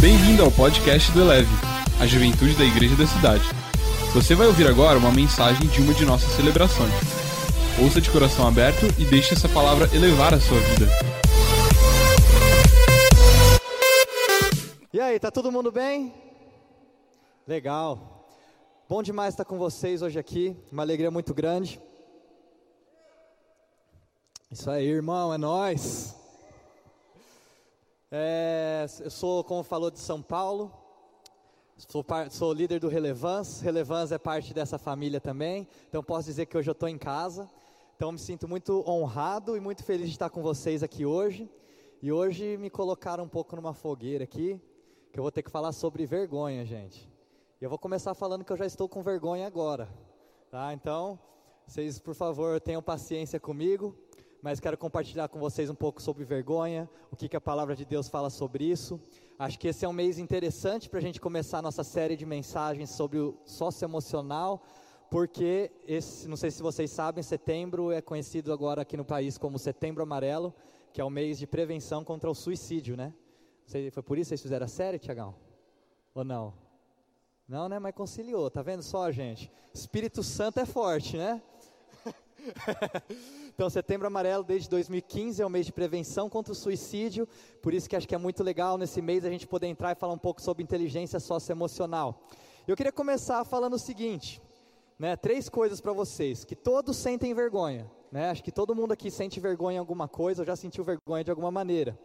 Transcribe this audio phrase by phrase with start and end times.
[0.00, 1.50] Bem-vindo ao podcast do Eleve,
[2.00, 3.44] a juventude da igreja da cidade.
[4.14, 6.90] Você vai ouvir agora uma mensagem de uma de nossas celebrações.
[7.78, 10.86] Ouça de coração aberto e deixe essa palavra elevar a sua vida.
[14.90, 16.14] E aí, tá todo mundo bem?
[17.46, 18.26] Legal.
[18.88, 21.78] Bom demais estar com vocês hoje aqui, uma alegria muito grande.
[24.50, 26.18] Isso aí, irmão, é nós.
[28.12, 30.72] É, eu sou, como falou, de São Paulo.
[31.76, 33.62] Sou, sou líder do Relevance.
[33.62, 35.68] Relevance é parte dessa família também.
[35.88, 37.48] Então posso dizer que hoje eu estou em casa.
[37.94, 41.48] Então me sinto muito honrado e muito feliz de estar com vocês aqui hoje.
[42.02, 44.60] E hoje me colocaram um pouco numa fogueira aqui,
[45.12, 47.08] que eu vou ter que falar sobre vergonha, gente.
[47.60, 49.88] E eu vou começar falando que eu já estou com vergonha agora.
[50.50, 50.74] Tá?
[50.74, 51.16] Então,
[51.64, 53.96] vocês, por favor, tenham paciência comigo
[54.42, 57.84] mas quero compartilhar com vocês um pouco sobre vergonha, o que, que a palavra de
[57.84, 59.00] Deus fala sobre isso.
[59.38, 62.24] Acho que esse é um mês interessante para a gente começar a nossa série de
[62.24, 64.62] mensagens sobre o socioemocional,
[65.10, 69.58] porque esse, não sei se vocês sabem, setembro é conhecido agora aqui no país como
[69.58, 70.54] Setembro Amarelo,
[70.92, 73.12] que é o mês de prevenção contra o suicídio, né?
[73.92, 75.34] Foi por isso que vocês fizeram a série, Tiagão?
[76.14, 76.54] Ou não?
[77.46, 77.78] Não, né?
[77.78, 79.50] Mas conciliou, tá vendo só, gente?
[79.72, 81.42] Espírito Santo é forte, né?
[83.60, 87.28] então, Setembro Amarelo, desde 2015, é o mês de prevenção contra o suicídio.
[87.60, 89.94] Por isso que acho que é muito legal nesse mês a gente poder entrar e
[89.94, 92.22] falar um pouco sobre inteligência socioemocional.
[92.66, 94.40] Eu queria começar falando o seguinte,
[94.98, 97.86] né, três coisas para vocês, que todos sentem vergonha.
[98.10, 101.22] Né, acho que todo mundo aqui sente vergonha em alguma coisa, ou já sentiu vergonha
[101.22, 101.98] de alguma maneira.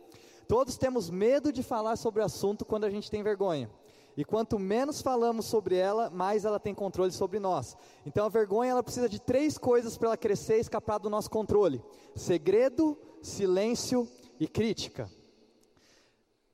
[0.49, 3.69] Todos temos medo de falar sobre o assunto quando a gente tem vergonha.
[4.17, 7.75] E quanto menos falamos sobre ela, mais ela tem controle sobre nós.
[8.05, 11.29] Então a vergonha ela precisa de três coisas para ela crescer e escapar do nosso
[11.29, 11.83] controle:
[12.15, 14.07] segredo, silêncio
[14.39, 15.09] e crítica.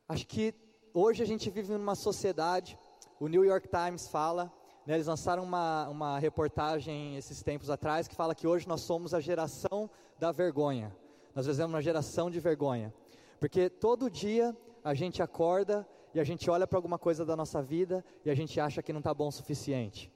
[0.07, 0.55] Acho que
[0.93, 2.77] hoje a gente vive numa sociedade,
[3.19, 4.51] o New York Times fala,
[4.85, 9.13] né, eles lançaram uma, uma reportagem esses tempos atrás que fala que hoje nós somos
[9.13, 10.95] a geração da vergonha.
[11.35, 12.93] Nós vivemos uma geração de vergonha.
[13.39, 17.61] Porque todo dia a gente acorda e a gente olha para alguma coisa da nossa
[17.61, 20.11] vida e a gente acha que não está bom o suficiente.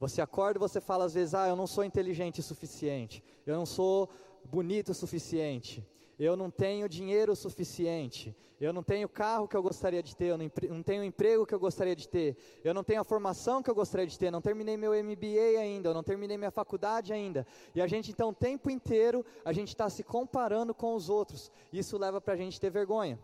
[0.00, 3.56] Você acorda e você fala às vezes, ah, eu não sou inteligente o suficiente, eu
[3.56, 4.10] não sou
[4.44, 5.86] bonito o suficiente,
[6.18, 10.26] eu não tenho dinheiro o suficiente, eu não tenho carro que eu gostaria de ter,
[10.26, 13.70] eu não tenho emprego que eu gostaria de ter, eu não tenho a formação que
[13.70, 17.46] eu gostaria de ter, não terminei meu MBA ainda, eu não terminei minha faculdade ainda.
[17.74, 21.50] E a gente então o tempo inteiro a gente está se comparando com os outros.
[21.72, 23.18] Isso leva para a gente ter vergonha.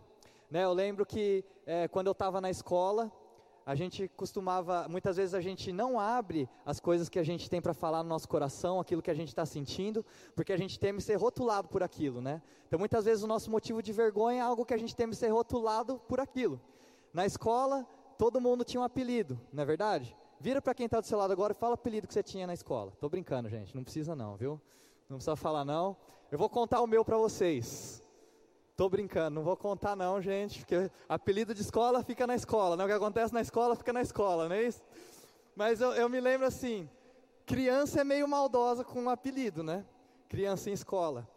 [0.50, 3.12] Né, eu lembro que é, quando eu estava na escola,
[3.65, 7.61] a gente costumava, muitas vezes a gente não abre as coisas que a gente tem
[7.61, 11.00] para falar no nosso coração, aquilo que a gente está sentindo, porque a gente teme
[11.00, 12.43] ser rotulado por aquilo, né?
[12.66, 15.28] Então muitas vezes o nosso motivo de vergonha é algo que a gente teme ser
[15.28, 16.61] rotulado por aquilo.
[17.12, 17.87] Na escola,
[18.19, 20.17] todo mundo tinha um apelido, não é verdade?
[20.41, 22.47] Vira para quem está do seu lado agora e fala o apelido que você tinha
[22.47, 22.91] na escola.
[22.99, 24.61] Tô brincando, gente, não precisa não, viu?
[25.09, 25.97] Não precisa falar não.
[26.28, 28.03] Eu vou contar o meu para vocês.
[28.81, 32.85] Tô brincando, não vou contar não, gente, porque apelido de escola fica na escola, né?
[32.85, 34.81] O que acontece na escola fica na escola, não é isso?
[35.55, 36.89] Mas eu, eu me lembro assim,
[37.45, 39.85] criança é meio maldosa com um apelido, né?
[40.31, 41.29] Criança em escola.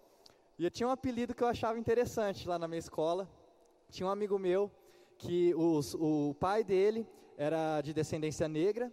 [0.58, 3.30] E eu tinha um apelido que eu achava interessante lá na minha escola.
[3.90, 4.72] Tinha um amigo meu
[5.18, 7.06] que os, o pai dele
[7.38, 8.90] era de descendência negra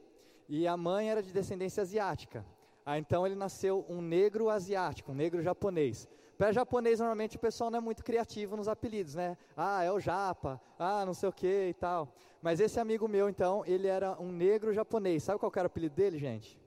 [0.48, 2.44] e a mãe era de descendência asiática.
[2.84, 6.08] Ah, então ele nasceu um negro asiático, um negro japonês.
[6.40, 9.36] Para japonês, normalmente, o pessoal não é muito criativo nos apelidos, né?
[9.54, 12.14] Ah, é o japa, ah, não sei o que e tal.
[12.40, 15.22] Mas esse amigo meu, então, ele era um negro japonês.
[15.22, 16.58] Sabe qual era o apelido dele, gente?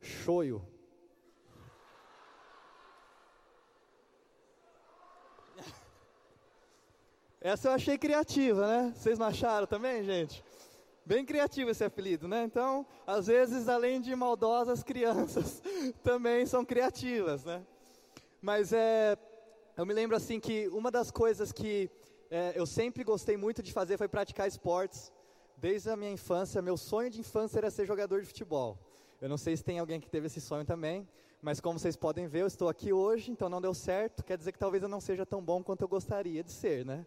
[0.00, 0.66] Shoyo.
[7.42, 8.94] Essa eu achei criativa, né?
[8.96, 10.42] Vocês não acharam também, gente?
[11.04, 12.44] Bem criativo esse apelido, né?
[12.44, 15.62] Então, às vezes, além de maldosas, crianças
[16.02, 17.62] também são criativas, né?
[18.40, 19.18] Mas é,
[19.76, 21.90] eu me lembro assim que uma das coisas que
[22.30, 25.12] é, eu sempre gostei muito de fazer foi praticar esportes.
[25.58, 28.78] Desde a minha infância, meu sonho de infância era ser jogador de futebol.
[29.20, 31.06] Eu não sei se tem alguém que teve esse sonho também,
[31.42, 34.24] mas como vocês podem ver, eu estou aqui hoje, então não deu certo.
[34.24, 37.06] Quer dizer que talvez eu não seja tão bom quanto eu gostaria de ser, né?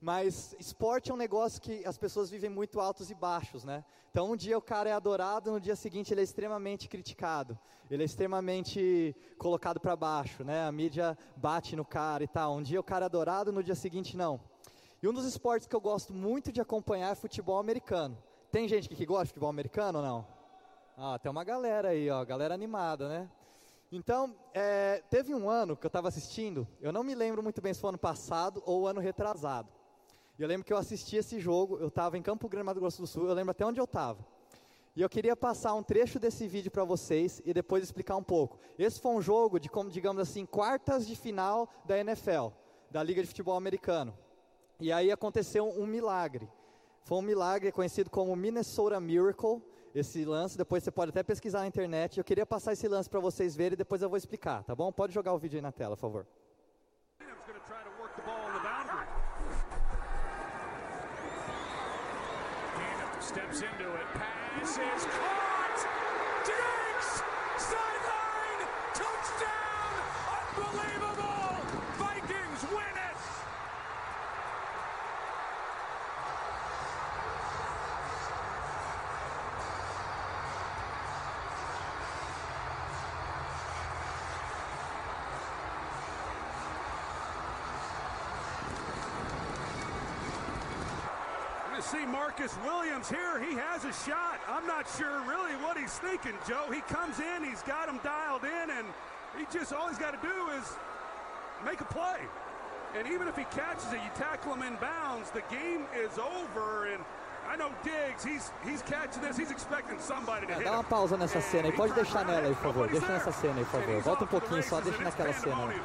[0.00, 3.84] Mas esporte é um negócio que as pessoas vivem muito altos e baixos, né?
[4.10, 7.58] Então um dia o cara é adorado, no dia seguinte ele é extremamente criticado.
[7.90, 10.64] Ele é extremamente colocado para baixo, né?
[10.64, 12.54] A mídia bate no cara e tal.
[12.56, 14.40] Um dia o cara é adorado, no dia seguinte não.
[15.02, 18.16] E um dos esportes que eu gosto muito de acompanhar é futebol americano.
[18.50, 20.26] Tem gente que gosta de futebol americano ou não?
[20.96, 23.30] Ah, tem uma galera aí, ó, galera animada, né?
[23.92, 27.74] Então, é, teve um ano que eu estava assistindo, eu não me lembro muito bem
[27.74, 29.79] se foi ano passado ou ano retrasado.
[30.40, 33.02] E eu lembro que eu assisti esse jogo, eu estava em Campo Grande, Mato Grosso
[33.02, 34.24] do Sul, eu lembro até onde eu estava.
[34.96, 38.58] E eu queria passar um trecho desse vídeo para vocês e depois explicar um pouco.
[38.78, 42.52] Esse foi um jogo de, como digamos assim, quartas de final da NFL,
[42.90, 44.16] da Liga de Futebol Americano.
[44.80, 46.48] E aí aconteceu um milagre.
[47.02, 49.60] Foi um milagre conhecido como Minnesota Miracle,
[49.94, 50.56] esse lance.
[50.56, 52.16] Depois você pode até pesquisar na internet.
[52.16, 54.90] Eu queria passar esse lance para vocês verem e depois eu vou explicar, tá bom?
[54.90, 56.26] Pode jogar o vídeo aí na tela, por favor.
[63.30, 65.39] Steps into it, pass is caught!
[92.50, 93.40] Marcus Williams here.
[93.40, 94.40] He has a shot.
[94.48, 96.70] I'm not sure really what he's thinking, Joe.
[96.72, 98.86] He comes in, he's got him dialed in, and
[99.38, 100.64] he just all he's got to do is
[101.64, 102.20] make a play.
[102.96, 106.92] And even if he catches it, you tackle him in bounds, the game is over.
[106.92, 107.04] And
[107.48, 111.16] I know Diggs, he's, he's catching this, he's expecting somebody to hit Dá uma pausa
[111.16, 112.88] nessa cena aí, pode deixar nela aí, por favor.
[112.88, 114.02] Deixa nessa cena aí, por favor.
[114.02, 115.56] Volta um pouquinho só, deixa naquela cena.
[115.68, 115.80] Aí.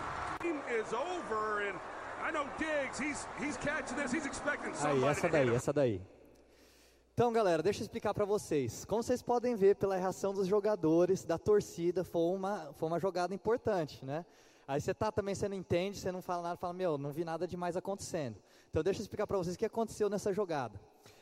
[4.83, 6.14] Aí, essa daí, essa daí.
[7.17, 8.83] Então, galera, deixa eu explicar para vocês.
[8.83, 13.33] Como vocês podem ver pela reação dos jogadores, da torcida, foi uma, foi uma jogada
[13.33, 14.25] importante, né?
[14.67, 17.23] Aí você tá também, você não entende, você não fala nada, fala, meu, não vi
[17.23, 18.35] nada demais acontecendo.
[18.69, 20.77] Então deixa eu explicar para vocês o que aconteceu nessa jogada.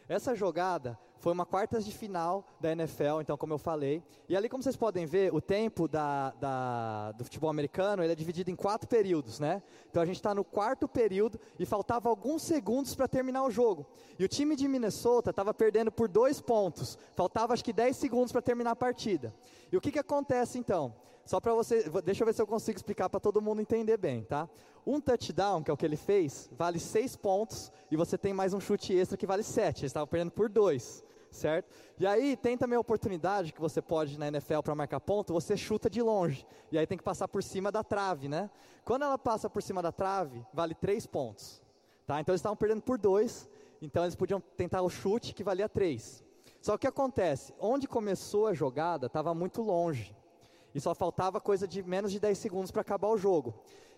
[0.07, 4.03] Essa jogada foi uma quartas de final da NFL, então como eu falei.
[4.27, 8.15] E ali, como vocês podem ver, o tempo da, da, do futebol americano ele é
[8.15, 9.63] dividido em quatro períodos, né?
[9.89, 13.87] Então a gente está no quarto período e faltava alguns segundos para terminar o jogo.
[14.19, 16.97] E o time de Minnesota estava perdendo por dois pontos.
[17.15, 19.33] Faltava acho que 10 segundos para terminar a partida.
[19.71, 20.93] E o que, que acontece então?
[21.25, 24.23] Só para você, deixa eu ver se eu consigo explicar para todo mundo entender bem,
[24.23, 24.49] tá?
[24.85, 28.53] Um touchdown, que é o que ele fez, vale seis pontos e você tem mais
[28.53, 29.81] um chute extra que vale sete.
[29.81, 31.73] Eles estavam perdendo por dois, certo?
[31.97, 35.55] E aí tem também a oportunidade que você pode na NFL para marcar ponto, você
[35.55, 36.45] chuta de longe.
[36.69, 38.49] E aí tem que passar por cima da trave, né?
[38.83, 41.61] Quando ela passa por cima da trave, vale três pontos.
[42.05, 42.19] Tá?
[42.19, 43.49] Então eles estavam perdendo por dois,
[43.81, 46.21] então eles podiam tentar o chute que valia três.
[46.61, 47.53] Só que o que acontece?
[47.57, 50.13] Onde começou a jogada estava muito longe.
[50.73, 53.53] E só faltava coisa de menos de 10 segundos para acabar o jogo.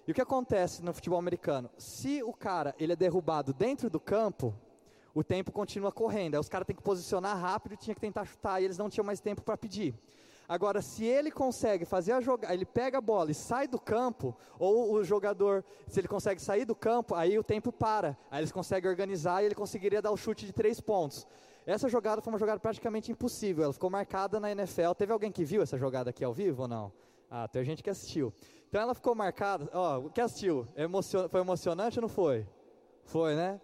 [0.07, 1.69] E o que acontece no futebol americano?
[1.77, 4.53] Se o cara ele é derrubado dentro do campo,
[5.13, 6.35] o tempo continua correndo.
[6.35, 9.05] Aí os caras têm que posicionar rápido tinha que tentar chutar, e eles não tinham
[9.05, 9.95] mais tempo para pedir.
[10.47, 14.37] Agora, se ele consegue fazer a jogada, ele pega a bola e sai do campo,
[14.59, 18.15] ou o jogador, se ele consegue sair do campo, aí o tempo para.
[18.29, 21.25] Aí eles conseguem organizar e ele conseguiria dar o chute de três pontos.
[21.65, 23.63] Essa jogada foi uma jogada praticamente impossível.
[23.63, 24.91] Ela ficou marcada na NFL.
[24.95, 26.91] Teve alguém que viu essa jogada aqui ao vivo ou não?
[27.29, 28.31] Ah, tem gente que assistiu.
[28.69, 29.67] Então ela ficou marcada.
[29.73, 30.67] Ó, oh, que assistiu?
[30.75, 31.27] Emocion...
[31.27, 32.47] Foi emocionante ou não foi?
[33.03, 33.59] Foi, né?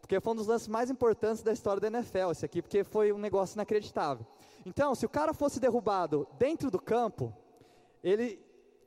[0.00, 3.12] Porque foi um dos lances mais importantes da história da NFL, esse aqui, porque foi
[3.12, 4.26] um negócio inacreditável.
[4.66, 7.34] Então, se o cara fosse derrubado dentro do campo,
[8.02, 8.38] ele,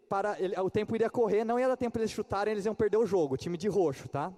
[0.08, 2.98] para, ele, o tempo iria correr, não ia dar tempo eles chutarem, eles iam perder
[2.98, 4.32] o jogo, o time de roxo, tá?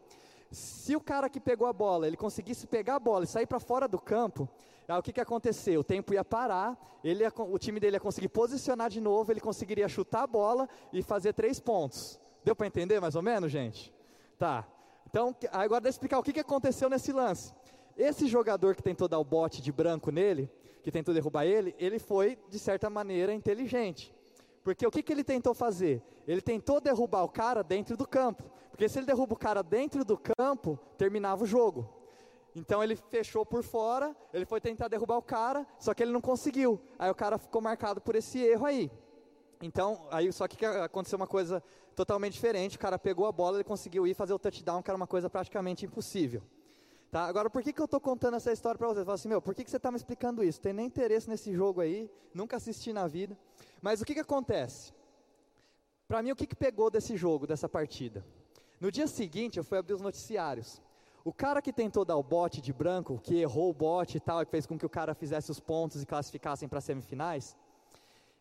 [0.51, 3.59] Se o cara que pegou a bola, ele conseguisse pegar a bola e sair para
[3.59, 4.49] fora do campo,
[4.87, 5.81] aí o que, que aconteceu?
[5.81, 9.39] O tempo ia parar, ele ia, o time dele ia conseguir posicionar de novo, ele
[9.39, 12.19] conseguiria chutar a bola e fazer três pontos.
[12.43, 13.93] Deu para entender mais ou menos, gente?
[14.39, 14.67] Tá.
[15.07, 17.53] Então, agora deixa eu explicar o que, que aconteceu nesse lance.
[17.95, 20.49] Esse jogador que tentou dar o bote de branco nele,
[20.81, 24.15] que tentou derrubar ele, ele foi, de certa maneira, inteligente.
[24.63, 26.01] Porque o que, que ele tentou fazer?
[26.27, 28.43] Ele tentou derrubar o cara dentro do campo.
[28.79, 31.89] Porque se ele derruba o cara dentro do campo, terminava o jogo.
[32.55, 36.21] Então ele fechou por fora, ele foi tentar derrubar o cara, só que ele não
[36.21, 36.79] conseguiu.
[36.97, 38.89] Aí o cara ficou marcado por esse erro aí.
[39.61, 41.61] Então, aí só que aconteceu uma coisa
[41.93, 42.77] totalmente diferente.
[42.77, 45.29] O cara pegou a bola, ele conseguiu ir fazer o touchdown, que era uma coisa
[45.29, 46.41] praticamente impossível.
[47.11, 47.25] Tá?
[47.25, 49.03] Agora, por que, que eu estou contando essa história para vocês?
[49.03, 50.61] Fala assim, meu, por que, que você está me explicando isso?
[50.61, 53.37] Tem nem interesse nesse jogo aí, nunca assisti na vida.
[53.81, 54.93] Mas o que, que acontece?
[56.07, 58.25] Para mim, o que, que pegou desse jogo, dessa partida?
[58.79, 60.81] No dia seguinte, eu fui abrir os noticiários.
[61.25, 64.45] O cara que tentou dar o bote de branco, que errou o bote e tal,
[64.45, 67.57] que fez com que o cara fizesse os pontos e classificassem para semifinais,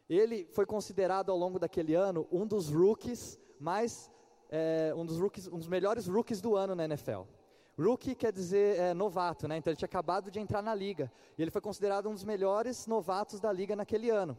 [0.08, 4.08] ele foi considerado ao longo daquele ano um dos rookies mais,
[4.48, 7.22] é, um dos rookies, um dos melhores rookies do ano na NFL.
[7.76, 9.56] Rookie quer dizer é, novato, né?
[9.56, 12.86] Então ele tinha acabado de entrar na liga e ele foi considerado um dos melhores
[12.86, 14.38] novatos da liga naquele ano.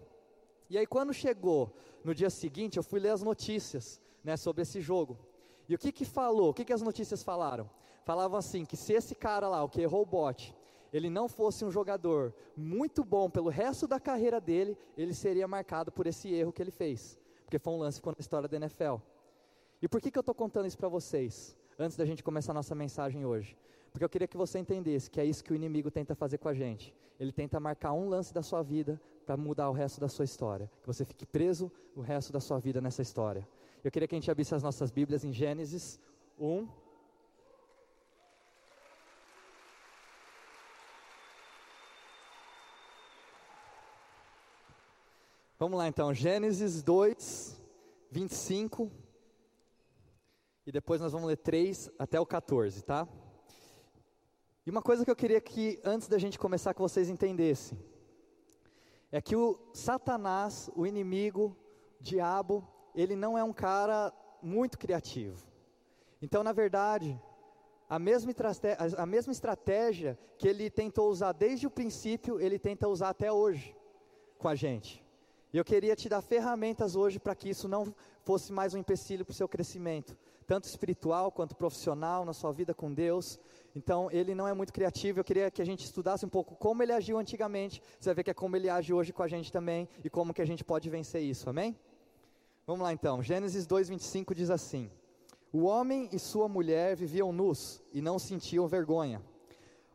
[0.69, 1.75] E aí quando chegou
[2.05, 5.19] no dia seguinte, eu fui ler as notícias, né, sobre esse jogo.
[5.69, 6.49] E o que que falou?
[6.49, 7.69] O que que as notícias falaram?
[8.09, 10.55] falavam assim, que se esse cara lá, o que errou o bote,
[10.91, 15.91] ele não fosse um jogador muito bom pelo resto da carreira dele, ele seria marcado
[15.91, 17.19] por esse erro que ele fez.
[17.45, 18.95] Porque foi um lance na história da NFL.
[19.79, 21.55] E por que, que eu estou contando isso para vocês?
[21.77, 23.55] Antes da gente começar a nossa mensagem hoje.
[23.91, 26.47] Porque eu queria que você entendesse que é isso que o inimigo tenta fazer com
[26.47, 26.95] a gente.
[27.19, 30.67] Ele tenta marcar um lance da sua vida para mudar o resto da sua história.
[30.81, 33.47] Que você fique preso o resto da sua vida nessa história.
[33.81, 35.99] Eu queria que a gente abrisse as nossas Bíblias em Gênesis
[36.37, 36.67] 1,
[45.57, 47.61] Vamos lá então, Gênesis 2,
[48.09, 48.89] 25.
[50.65, 53.05] E depois nós vamos ler 3 até o 14, tá?
[54.65, 57.77] E uma coisa que eu queria que, antes da gente começar, que vocês entendessem.
[59.11, 61.57] É que o Satanás, o inimigo,
[61.99, 62.65] o diabo,
[62.95, 65.47] ele não é um cara muito criativo.
[66.21, 67.19] Então, na verdade,
[67.89, 68.31] a mesma,
[68.97, 73.75] a mesma estratégia que ele tentou usar desde o princípio, ele tenta usar até hoje
[74.37, 75.03] com a gente.
[75.51, 77.93] E eu queria te dar ferramentas hoje para que isso não
[78.23, 80.15] fosse mais um empecilho para o seu crescimento,
[80.45, 83.39] tanto espiritual quanto profissional, na sua vida com Deus.
[83.75, 85.19] Então, ele não é muito criativo.
[85.19, 87.81] Eu queria que a gente estudasse um pouco como ele agiu antigamente.
[87.99, 90.33] Você vai ver que é como ele age hoje com a gente também e como
[90.33, 91.75] que a gente pode vencer isso, amém?
[92.69, 93.23] Vamos lá então.
[93.23, 94.91] Gênesis 2:25 diz assim:
[95.51, 99.23] O homem e sua mulher viviam nus e não sentiam vergonha.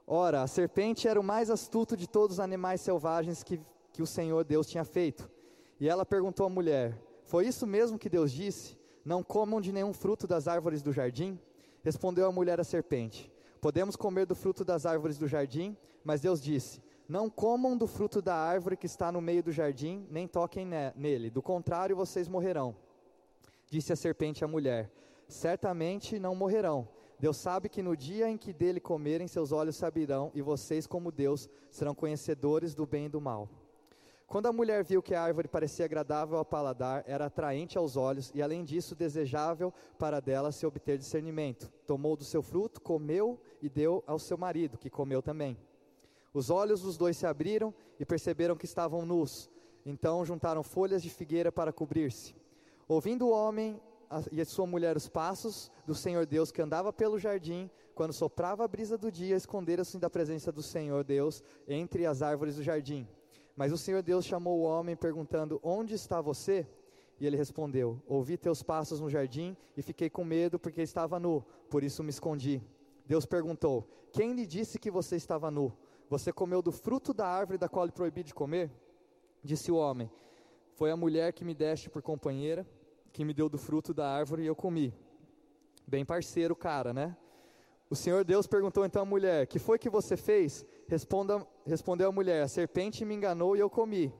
[0.05, 3.61] Ora, a serpente era o mais astuto de todos os animais selvagens que,
[3.93, 5.31] que o Senhor Deus tinha feito.
[5.79, 8.77] E ela perguntou à mulher: Foi isso mesmo que Deus disse?
[9.05, 11.39] Não comam de nenhum fruto das árvores do jardim?
[11.81, 16.43] Respondeu a mulher à serpente: Podemos comer do fruto das árvores do jardim, mas Deus
[16.43, 20.67] disse: Não comam do fruto da árvore que está no meio do jardim, nem toquem
[20.97, 22.75] nele, do contrário vocês morrerão.
[23.69, 24.91] Disse a serpente à mulher:
[25.29, 26.89] Certamente não morrerão.
[27.19, 31.13] Deus sabe que no dia em que dele comerem, seus olhos saberão, e vocês, como
[31.13, 33.49] Deus, serão conhecedores do bem e do mal.
[34.27, 38.33] Quando a mulher viu que a árvore parecia agradável ao paladar, era atraente aos olhos
[38.35, 43.69] e, além disso, desejável para dela se obter discernimento, tomou do seu fruto, comeu e
[43.69, 45.57] deu ao seu marido, que comeu também.
[46.35, 49.49] Os olhos dos dois se abriram e perceberam que estavam nus.
[49.87, 52.35] Então juntaram folhas de figueira para cobrir-se.
[52.89, 53.81] Ouvindo o homem
[54.33, 58.65] e a sua mulher os passos do Senhor Deus que andava pelo jardim, quando soprava
[58.65, 63.07] a brisa do dia, esconderam-se da presença do Senhor Deus entre as árvores do jardim.
[63.55, 66.67] Mas o Senhor Deus chamou o homem, perguntando: Onde está você?
[67.21, 71.45] E ele respondeu: Ouvi teus passos no jardim e fiquei com medo porque estava nu,
[71.71, 72.61] por isso me escondi.
[73.07, 75.73] Deus perguntou: Quem lhe disse que você estava nu?
[76.09, 78.71] Você comeu do fruto da árvore da qual lhe proibi de comer?
[79.43, 80.11] Disse o homem:
[80.75, 82.67] Foi a mulher que me deste por companheira,
[83.13, 84.95] que me deu do fruto da árvore e eu comi.
[85.87, 87.17] Bem parceiro, cara, né?
[87.91, 90.65] O Senhor Deus perguntou então à mulher: Que foi que você fez?
[90.87, 94.13] Responda, respondeu a mulher: A serpente me enganou e eu comi.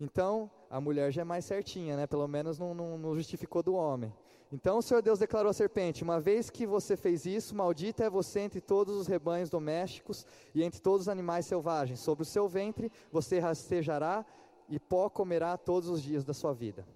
[0.00, 2.06] Então, a mulher já é mais certinha, né?
[2.06, 4.12] Pelo menos não, não, não justificou do homem.
[4.54, 8.08] Então o Senhor Deus declarou à serpente: Uma vez que você fez isso, maldita é
[8.08, 11.98] você entre todos os rebanhos domésticos e entre todos os animais selvagens.
[11.98, 14.24] Sobre o seu ventre você rastejará
[14.68, 16.86] e pó comerá todos os dias da sua vida.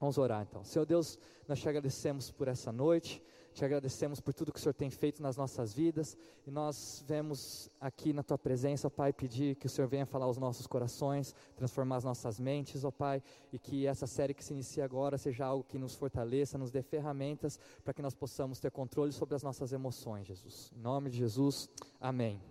[0.00, 0.64] Vamos orar então.
[0.64, 3.22] Senhor Deus, nós te agradecemos por essa noite.
[3.54, 7.70] Te agradecemos por tudo que o Senhor tem feito nas nossas vidas e nós vemos
[7.80, 11.32] aqui na tua presença, ó Pai, pedir que o Senhor venha falar aos nossos corações,
[11.54, 15.46] transformar as nossas mentes, ó Pai, e que essa série que se inicia agora seja
[15.46, 19.42] algo que nos fortaleça, nos dê ferramentas para que nós possamos ter controle sobre as
[19.44, 20.72] nossas emoções, Jesus.
[20.76, 21.70] Em nome de Jesus,
[22.00, 22.42] amém.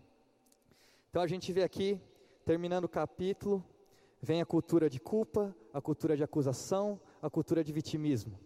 [1.09, 1.99] Então a gente vê aqui,
[2.45, 3.61] terminando o capítulo,
[4.21, 8.39] vem a cultura de culpa, a cultura de acusação, a cultura de vitimismo.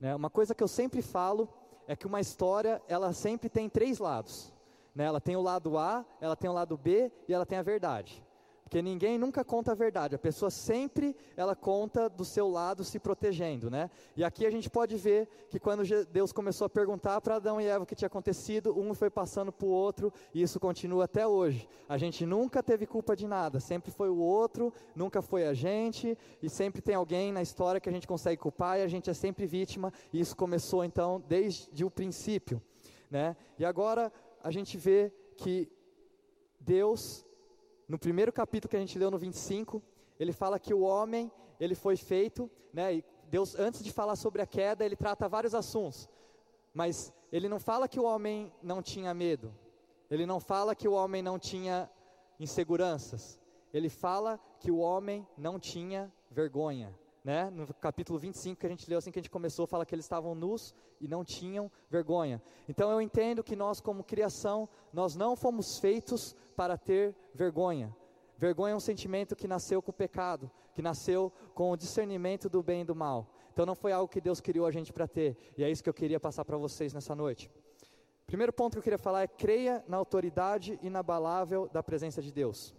[0.00, 0.12] Né?
[0.12, 1.48] Uma coisa que eu sempre falo
[1.90, 4.54] é que uma história, ela sempre tem três lados.
[4.94, 5.06] Né?
[5.06, 8.24] Ela tem o lado A, ela tem o lado B e ela tem a verdade.
[8.70, 13.00] Porque ninguém nunca conta a verdade, a pessoa sempre ela conta do seu lado se
[13.00, 13.90] protegendo, né?
[14.16, 17.66] E aqui a gente pode ver que quando Deus começou a perguntar para Adão e
[17.66, 21.26] Eva o que tinha acontecido, um foi passando para o outro e isso continua até
[21.26, 21.68] hoje.
[21.88, 26.16] A gente nunca teve culpa de nada, sempre foi o outro, nunca foi a gente
[26.40, 29.14] e sempre tem alguém na história que a gente consegue culpar e a gente é
[29.14, 29.92] sempre vítima.
[30.12, 32.62] E isso começou então desde o princípio,
[33.10, 33.36] né?
[33.58, 34.12] E agora
[34.44, 35.68] a gente vê que
[36.60, 37.28] Deus
[37.90, 39.82] no primeiro capítulo que a gente leu no 25,
[40.16, 41.28] ele fala que o homem,
[41.58, 45.56] ele foi feito, né, e Deus, antes de falar sobre a queda, ele trata vários
[45.56, 46.08] assuntos,
[46.72, 49.52] mas ele não fala que o homem não tinha medo,
[50.08, 51.90] ele não fala que o homem não tinha
[52.38, 53.40] inseguranças,
[53.74, 57.50] ele fala que o homem não tinha vergonha, né?
[57.50, 60.04] No capítulo 25 que a gente leu assim que a gente começou, fala que eles
[60.04, 62.40] estavam nus e não tinham vergonha.
[62.68, 67.96] Então eu entendo que nós como criação, nós não fomos feitos para ter vergonha.
[68.36, 72.62] Vergonha é um sentimento que nasceu com o pecado, que nasceu com o discernimento do
[72.62, 73.32] bem e do mal.
[73.50, 75.38] Então não foi algo que Deus criou a gente para ter.
[75.56, 77.50] E é isso que eu queria passar para vocês nessa noite.
[78.26, 82.76] Primeiro ponto que eu queria falar é creia na autoridade inabalável da presença de Deus.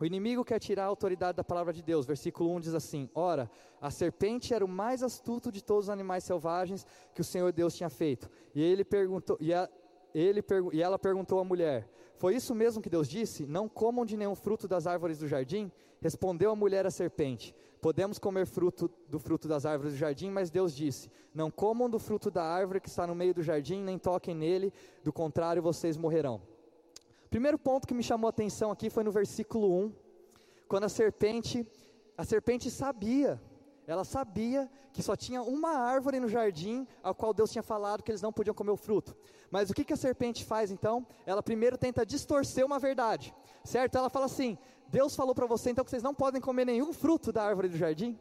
[0.00, 2.06] O inimigo quer tirar a autoridade da palavra de Deus.
[2.06, 3.50] Versículo 1 diz assim: Ora,
[3.82, 7.74] a serpente era o mais astuto de todos os animais selvagens que o Senhor Deus
[7.74, 8.30] tinha feito.
[8.54, 9.68] E ele perguntou, e, a,
[10.14, 11.86] ele, e ela perguntou à mulher:
[12.20, 13.46] Foi isso mesmo que Deus disse?
[13.46, 15.72] Não comam de nenhum fruto das árvores do jardim?
[16.02, 20.50] Respondeu a mulher à serpente: Podemos comer fruto do fruto das árvores do jardim, mas
[20.50, 23.98] Deus disse: Não comam do fruto da árvore que está no meio do jardim, nem
[23.98, 24.70] toquem nele,
[25.02, 26.42] do contrário vocês morrerão.
[27.30, 29.92] Primeiro ponto que me chamou a atenção aqui foi no versículo 1,
[30.68, 31.66] quando a serpente,
[32.18, 33.40] a serpente sabia,
[33.90, 38.10] ela sabia que só tinha uma árvore no jardim ao qual Deus tinha falado que
[38.12, 39.16] eles não podiam comer o fruto.
[39.50, 41.04] Mas o que, que a serpente faz então?
[41.26, 43.98] Ela primeiro tenta distorcer uma verdade, certo?
[43.98, 44.56] Ela fala assim:
[44.86, 47.76] Deus falou para você então que vocês não podem comer nenhum fruto da árvore do
[47.76, 48.16] jardim?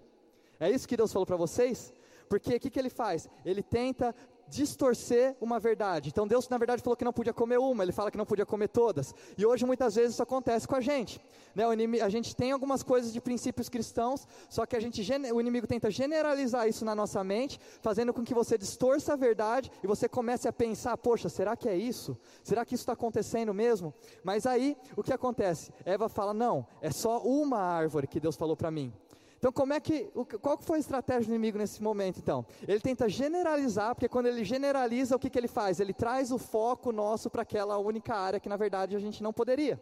[0.60, 1.94] É isso que Deus falou para vocês?
[2.28, 3.30] Porque o que, que ele faz?
[3.46, 4.16] Ele tenta
[4.50, 6.10] distorcer uma verdade.
[6.10, 8.46] Então Deus, na verdade, falou que não podia comer uma, ele fala que não podia
[8.46, 9.14] comer todas.
[9.38, 11.22] E hoje muitas vezes isso acontece com a gente.
[11.56, 11.72] Né?
[11.74, 15.02] Inimigo, a gente tem algumas coisas de princípios cristãos, só que a gente,
[15.34, 19.72] o inimigo tenta generalizar isso na nossa mente, fazendo com que você distorça a verdade
[19.84, 22.18] e você comece a pensar: poxa, será que é isso?
[22.44, 23.94] Será que isso está acontecendo mesmo?
[24.24, 25.72] Mas aí o que acontece?
[25.86, 28.94] Eva fala: não, é só uma árvore que Deus falou para mim.
[29.40, 32.46] Então, como é que, qual foi a estratégia do inimigo nesse momento, então?
[32.68, 35.80] Ele tenta generalizar, porque quando ele generaliza, o que, que ele faz?
[35.80, 39.32] Ele traz o foco nosso para aquela única área que, na verdade, a gente não
[39.32, 39.82] poderia.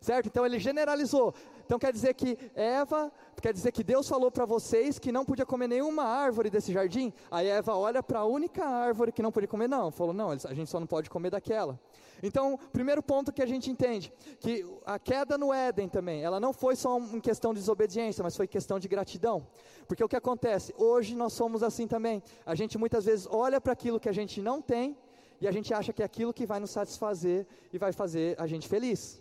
[0.00, 0.26] Certo?
[0.26, 1.34] Então, ele generalizou.
[1.64, 5.46] Então, quer dizer que Eva, quer dizer que Deus falou para vocês que não podia
[5.46, 7.12] comer nenhuma árvore desse jardim?
[7.30, 9.90] Aí Eva olha para a única árvore que não podia comer, não.
[9.90, 11.78] Falou, não, a gente só não pode comer daquela.
[12.22, 16.52] Então, primeiro ponto que a gente entende, que a queda no Éden também, ela não
[16.52, 19.46] foi só em questão de desobediência, mas foi questão de gratidão.
[19.86, 20.74] Porque o que acontece?
[20.76, 22.22] Hoje nós somos assim também.
[22.44, 24.96] A gente muitas vezes olha para aquilo que a gente não tem
[25.40, 28.46] e a gente acha que é aquilo que vai nos satisfazer e vai fazer a
[28.46, 29.19] gente feliz.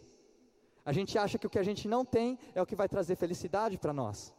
[0.89, 3.15] A gente acha que o que a gente não tem é o que vai trazer
[3.15, 4.33] felicidade para nós.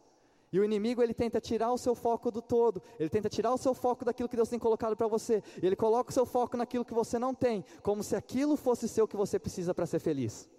[0.51, 3.57] E o inimigo ele tenta tirar o seu foco do todo, ele tenta tirar o
[3.57, 5.41] seu foco daquilo que Deus tem colocado para você.
[5.63, 8.89] E ele coloca o seu foco naquilo que você não tem, como se aquilo fosse
[8.89, 10.49] seu que você precisa para ser feliz.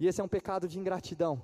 [0.00, 1.40] E esse é um pecado de ingratidão.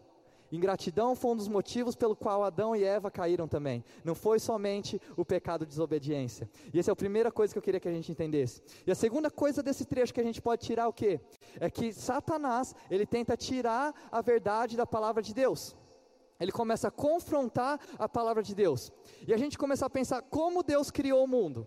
[0.52, 3.84] Ingratidão foi um dos motivos pelo qual Adão e Eva caíram também.
[4.04, 6.48] Não foi somente o pecado de desobediência.
[6.72, 8.62] E essa é a primeira coisa que eu queria que a gente entendesse.
[8.86, 11.20] E a segunda coisa desse trecho que a gente pode tirar o quê?
[11.58, 15.76] É que Satanás, ele tenta tirar a verdade da palavra de Deus
[16.38, 18.92] ele começa a confrontar a palavra de Deus.
[19.26, 21.66] E a gente começa a pensar como Deus criou o mundo.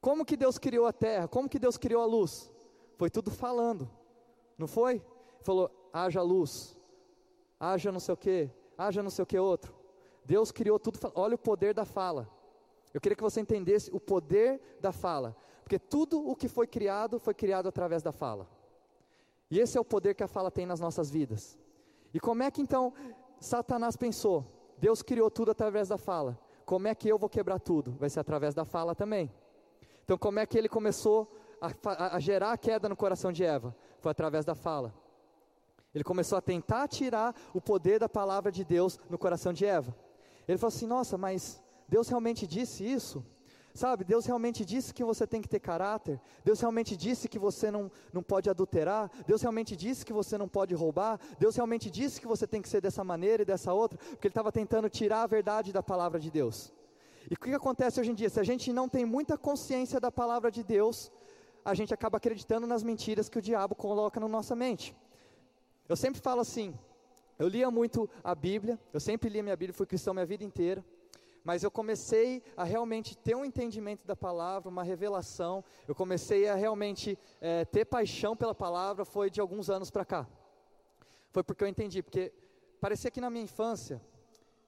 [0.00, 1.28] Como que Deus criou a terra?
[1.28, 2.50] Como que Deus criou a luz?
[2.96, 3.90] Foi tudo falando.
[4.56, 5.02] Não foi?
[5.42, 6.77] Falou: "Haja luz.
[7.58, 9.74] Haja não sei o que, haja não sei o que outro".
[10.24, 12.28] Deus criou tudo, olha o poder da fala.
[12.92, 17.18] Eu queria que você entendesse o poder da fala, porque tudo o que foi criado
[17.18, 18.48] foi criado através da fala.
[19.50, 21.58] E esse é o poder que a fala tem nas nossas vidas.
[22.12, 22.92] E como é que então
[23.40, 24.44] Satanás pensou?
[24.78, 26.38] Deus criou tudo através da fala.
[26.64, 27.92] Como é que eu vou quebrar tudo?
[27.92, 29.32] Vai ser através da fala também.
[30.04, 33.74] Então, como é que ele começou a, a gerar a queda no coração de Eva?
[34.00, 34.94] Foi através da fala.
[35.98, 39.92] Ele começou a tentar tirar o poder da palavra de Deus no coração de Eva.
[40.46, 43.24] Ele falou assim: Nossa, mas Deus realmente disse isso?
[43.74, 47.70] Sabe, Deus realmente disse que você tem que ter caráter, Deus realmente disse que você
[47.70, 52.20] não, não pode adulterar, Deus realmente disse que você não pode roubar, Deus realmente disse
[52.20, 55.22] que você tem que ser dessa maneira e dessa outra, porque Ele estava tentando tirar
[55.22, 56.72] a verdade da palavra de Deus.
[57.30, 58.30] E o que, acontece hoje em dia?
[58.30, 61.12] Se a gente não tem muita consciência da palavra de Deus,
[61.64, 64.96] a gente acaba acreditando nas mentiras que o diabo coloca na nossa mente.
[65.88, 66.78] Eu sempre falo assim,
[67.38, 70.44] eu lia muito a Bíblia, eu sempre li a minha Bíblia, fui cristão minha vida
[70.44, 70.84] inteira
[71.48, 76.54] mas eu comecei a realmente ter um entendimento da palavra, uma revelação, eu comecei a
[76.54, 80.28] realmente é, ter paixão pela palavra, foi de alguns anos para cá.
[81.30, 82.34] Foi porque eu entendi, porque
[82.78, 83.98] parecia que na minha infância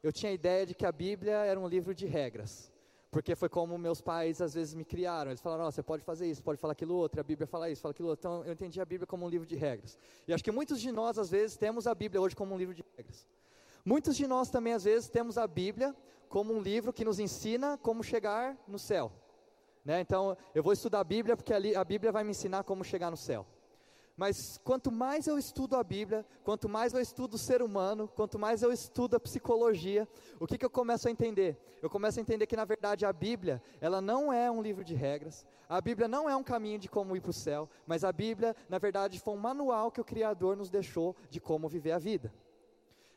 [0.03, 2.70] eu tinha a ideia de que a Bíblia era um livro de regras.
[3.11, 5.31] Porque foi como meus pais às vezes me criaram.
[5.31, 7.83] Eles falaram: oh, você pode fazer isso, pode falar aquilo outro, a Bíblia fala isso,
[7.83, 8.21] fala aquilo outro.
[8.21, 9.99] Então eu entendi a Bíblia como um livro de regras.
[10.29, 12.75] E acho que muitos de nós às vezes temos a Bíblia hoje como um livro
[12.75, 13.27] de regras.
[13.85, 15.95] Muitos de nós também às vezes temos a Bíblia
[16.29, 19.11] como um livro que nos ensina como chegar no céu.
[19.85, 20.01] Né?
[20.01, 23.17] Então, eu vou estudar a Bíblia porque a Bíblia vai me ensinar como chegar no
[23.17, 23.47] céu.
[24.17, 28.39] Mas quanto mais eu estudo a Bíblia, quanto mais eu estudo o ser humano, quanto
[28.39, 30.07] mais eu estudo a psicologia,
[30.39, 31.57] o que, que eu começo a entender?
[31.83, 34.95] Eu começo a entender que na verdade a Bíblia, ela não é um livro de
[34.95, 38.13] regras, a Bíblia não é um caminho de como ir para o céu, mas a
[38.13, 41.99] Bíblia, na verdade, foi um manual que o Criador nos deixou de como viver a
[41.99, 42.33] vida.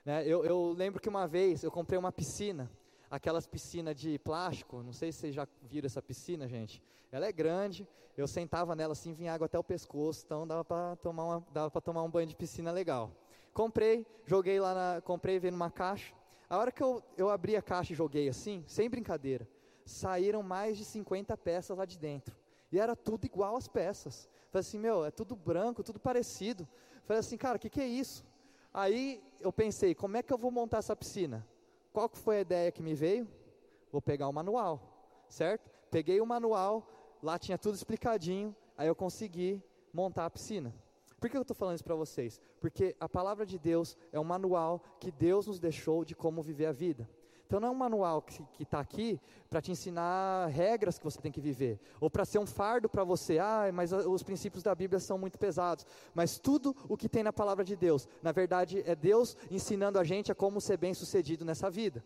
[0.05, 0.25] Né?
[0.27, 2.69] Eu, eu lembro que uma vez eu comprei uma piscina,
[3.13, 6.81] aquelas piscinas de plástico, não sei se vocês já viram essa piscina, gente.
[7.11, 10.95] Ela é grande, eu sentava nela assim, vinha água até o pescoço, então dava para
[10.95, 13.11] tomar, uma, dava tomar um banho de piscina legal.
[13.53, 15.01] Comprei, joguei lá na.
[15.01, 16.11] Comprei, veio numa caixa.
[16.49, 19.47] A hora que eu, eu abri a caixa e joguei assim, sem brincadeira,
[19.85, 22.35] saíram mais de 50 peças lá de dentro.
[22.71, 24.27] E era tudo igual as peças.
[24.49, 26.67] Falei assim, meu, é tudo branco, tudo parecido.
[27.05, 28.25] Falei assim, cara, o que, que é isso?
[28.73, 31.47] Aí eu pensei, como é que eu vou montar essa piscina?
[31.93, 33.27] Qual que foi a ideia que me veio?
[33.91, 34.81] Vou pegar o manual,
[35.29, 35.69] certo?
[35.91, 36.87] Peguei o manual,
[37.21, 40.73] lá tinha tudo explicadinho, aí eu consegui montar a piscina.
[41.19, 42.41] Por que eu estou falando isso para vocês?
[42.59, 46.65] Porque a palavra de Deus é um manual que Deus nos deixou de como viver
[46.65, 47.07] a vida.
[47.45, 51.31] Então não é um manual que está aqui para te ensinar regras que você tem
[51.31, 54.99] que viver, ou para ser um fardo para você, ah, mas os princípios da Bíblia
[54.99, 55.85] são muito pesados.
[56.13, 60.03] Mas tudo o que tem na palavra de Deus, na verdade, é Deus ensinando a
[60.03, 62.03] gente a como ser bem sucedido nessa vida.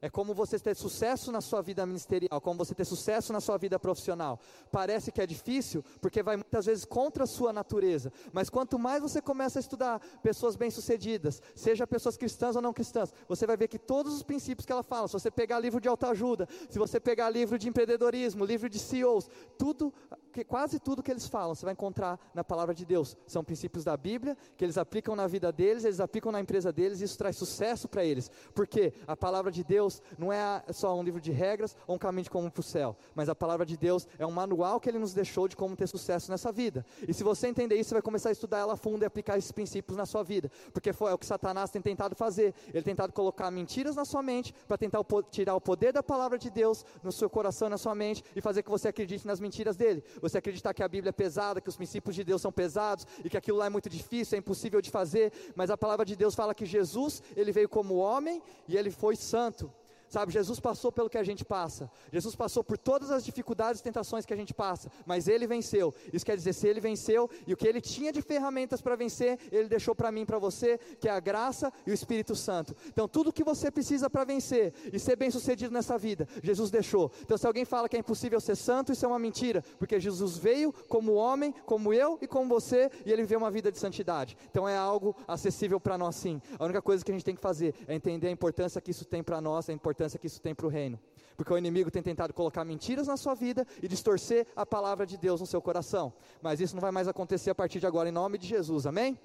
[0.00, 3.58] É como você ter sucesso na sua vida ministerial, como você ter sucesso na sua
[3.58, 4.38] vida profissional.
[4.70, 8.12] Parece que é difícil, porque vai muitas vezes contra a sua natureza.
[8.32, 13.12] Mas quanto mais você começa a estudar pessoas bem-sucedidas, seja pessoas cristãs ou não cristãs,
[13.26, 15.88] você vai ver que todos os princípios que ela fala, se você pegar livro de
[15.88, 19.92] autoajuda, se você pegar livro de empreendedorismo, livro de CEOs, tudo,
[20.38, 23.16] que, quase tudo que eles falam, você vai encontrar na palavra de Deus.
[23.26, 27.00] São princípios da Bíblia, que eles aplicam na vida deles, eles aplicam na empresa deles,
[27.00, 28.30] e isso traz sucesso para eles.
[28.54, 32.24] Porque a palavra de Deus não é só um livro de regras ou um caminho
[32.24, 34.98] de como para o céu, mas a palavra de Deus é um manual que Ele
[34.98, 36.84] nos deixou de como ter sucesso nessa vida.
[37.06, 39.38] E se você entender isso, você vai começar a estudar ela a fundo e aplicar
[39.38, 42.54] esses princípios na sua vida, porque foi o que Satanás tem tentado fazer.
[42.68, 46.38] Ele tem tentado colocar mentiras na sua mente para tentar tirar o poder da palavra
[46.38, 49.76] de Deus no seu coração, na sua mente e fazer que você acredite nas mentiras
[49.76, 50.02] dele.
[50.20, 53.30] Você acreditar que a Bíblia é pesada, que os princípios de Deus são pesados e
[53.30, 56.34] que aquilo lá é muito difícil, é impossível de fazer, mas a palavra de Deus
[56.34, 59.72] fala que Jesus, ele veio como homem e ele foi santo.
[60.08, 61.90] Sabe, Jesus passou pelo que a gente passa.
[62.10, 65.94] Jesus passou por todas as dificuldades e tentações que a gente passa, mas ele venceu.
[66.10, 69.38] Isso quer dizer, se ele venceu e o que ele tinha de ferramentas para vencer,
[69.52, 72.74] ele deixou para mim, para você, que é a graça e o Espírito Santo.
[72.86, 77.12] Então, tudo que você precisa para vencer e ser bem-sucedido nessa vida, Jesus deixou.
[77.20, 80.38] Então, se alguém fala que é impossível ser santo, isso é uma mentira, porque Jesus
[80.38, 84.38] veio como homem, como eu e como você, e ele viveu uma vida de santidade.
[84.50, 86.40] Então, é algo acessível para nós sim.
[86.58, 89.04] A única coisa que a gente tem que fazer é entender a importância que isso
[89.04, 90.98] tem para nós, a importância importância que isso tem para o reino.
[91.36, 95.16] Porque o inimigo tem tentado colocar mentiras na sua vida e distorcer a palavra de
[95.16, 96.12] Deus no seu coração.
[96.40, 99.18] Mas isso não vai mais acontecer a partir de agora, em nome de Jesus, amém?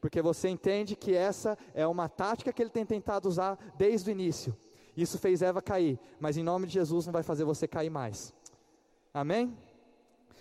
[0.00, 4.12] Porque você entende que essa é uma tática que ele tem tentado usar desde o
[4.12, 4.56] início.
[4.96, 8.32] Isso fez Eva cair, mas em nome de Jesus não vai fazer você cair mais.
[9.12, 9.56] Amém?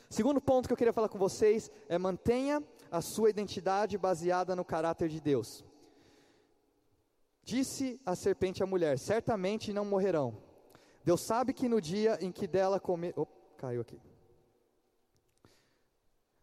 [0.10, 4.66] Segundo ponto que eu queria falar com vocês é mantenha a sua identidade baseada no
[4.66, 5.64] caráter de Deus.
[7.44, 10.38] Disse a serpente à mulher: Certamente não morrerão.
[11.04, 13.14] Deus sabe que no dia em que dela comer.
[13.18, 13.26] Oh,
[13.58, 14.00] caiu aqui.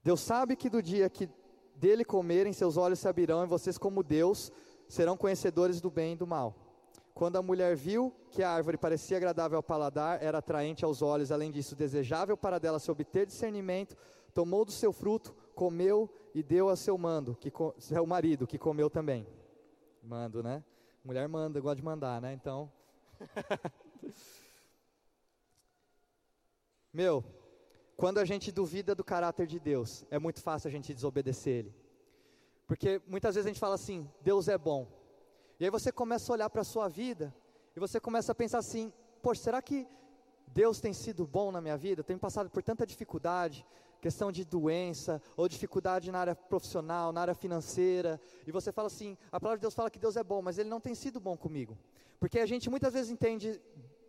[0.02, 1.28] Deus sabe que do dia que
[1.74, 4.50] dele comerem, seus olhos se abrirão e vocês, como Deus,
[4.88, 6.54] serão conhecedores do bem e do mal.
[7.14, 11.32] Quando a mulher viu que a árvore parecia agradável ao paladar, era atraente aos olhos,
[11.32, 13.96] além disso, desejável para dela se obter discernimento,
[14.32, 18.88] tomou do seu fruto, comeu e deu a seu mando, que seu marido, que comeu
[18.88, 19.26] também.
[20.02, 20.62] Mando, né?
[21.04, 22.32] Mulher manda, gosta de mandar, né?
[22.32, 22.70] Então.
[26.92, 27.24] Meu,
[27.96, 31.74] quando a gente duvida do caráter de Deus, é muito fácil a gente desobedecer Ele.
[32.66, 34.86] Porque muitas vezes a gente fala assim: Deus é bom.
[35.58, 37.34] E aí você começa a olhar para a sua vida
[37.74, 39.86] e você começa a pensar assim: poxa, será que
[40.46, 42.00] Deus tem sido bom na minha vida?
[42.00, 43.66] Eu tenho passado por tanta dificuldade,
[44.00, 49.16] questão de doença, ou dificuldade na área profissional, na área financeira, e você fala assim:
[49.30, 51.36] a palavra de Deus fala que Deus é bom, mas Ele não tem sido bom
[51.36, 51.76] comigo.
[52.18, 53.60] Porque a gente muitas vezes entende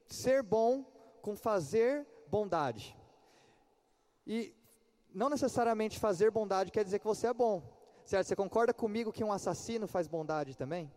[0.08, 0.84] ser bom
[1.22, 2.96] com fazer bondade.
[4.26, 4.54] E
[5.14, 7.62] não necessariamente fazer bondade quer dizer que você é bom.
[8.06, 8.28] Certo?
[8.28, 10.92] Você concorda comigo que um assassino faz bondade também?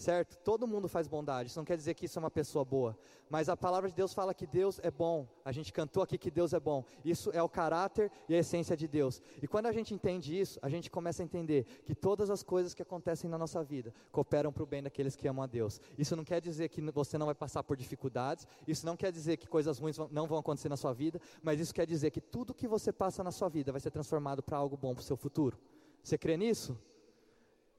[0.00, 0.36] Certo?
[0.38, 2.96] Todo mundo faz bondade, isso não quer dizer que isso é uma pessoa boa,
[3.28, 6.30] mas a palavra de Deus fala que Deus é bom, a gente cantou aqui que
[6.30, 9.72] Deus é bom, isso é o caráter e a essência de Deus, e quando a
[9.72, 13.36] gente entende isso, a gente começa a entender que todas as coisas que acontecem na
[13.36, 16.70] nossa vida cooperam para o bem daqueles que amam a Deus, isso não quer dizer
[16.70, 20.26] que você não vai passar por dificuldades, isso não quer dizer que coisas ruins não
[20.26, 23.30] vão acontecer na sua vida, mas isso quer dizer que tudo que você passa na
[23.30, 25.58] sua vida vai ser transformado para algo bom para o seu futuro,
[26.02, 26.78] você crê nisso?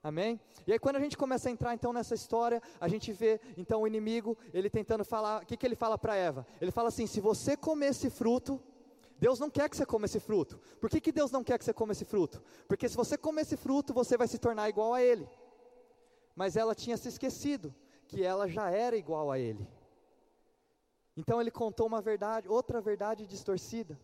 [0.04, 0.40] Amém?
[0.66, 3.82] E aí quando a gente começa a entrar então nessa história, a gente vê então
[3.82, 6.46] o inimigo, ele tentando falar, o que, que ele fala para Eva?
[6.60, 8.60] Ele fala assim: se você comer esse fruto,
[9.20, 10.60] Deus não quer que você coma esse fruto.
[10.80, 12.42] Por que, que Deus não quer que você coma esse fruto?
[12.68, 15.30] Porque se você comer esse fruto, você vai se tornar igual a Ele.
[16.36, 17.74] Mas ela tinha se esquecido
[18.08, 19.68] que ela já era igual a Ele.
[21.16, 24.00] Então ele contou uma verdade, outra verdade distorcida.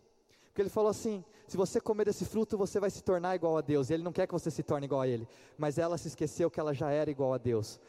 [0.57, 3.61] Porque ele falou assim: se você comer desse fruto, você vai se tornar igual a
[3.61, 3.91] Deus.
[3.91, 5.27] E ele não quer que você se torne igual a ele.
[5.55, 7.79] Mas ela se esqueceu que ela já era igual a Deus.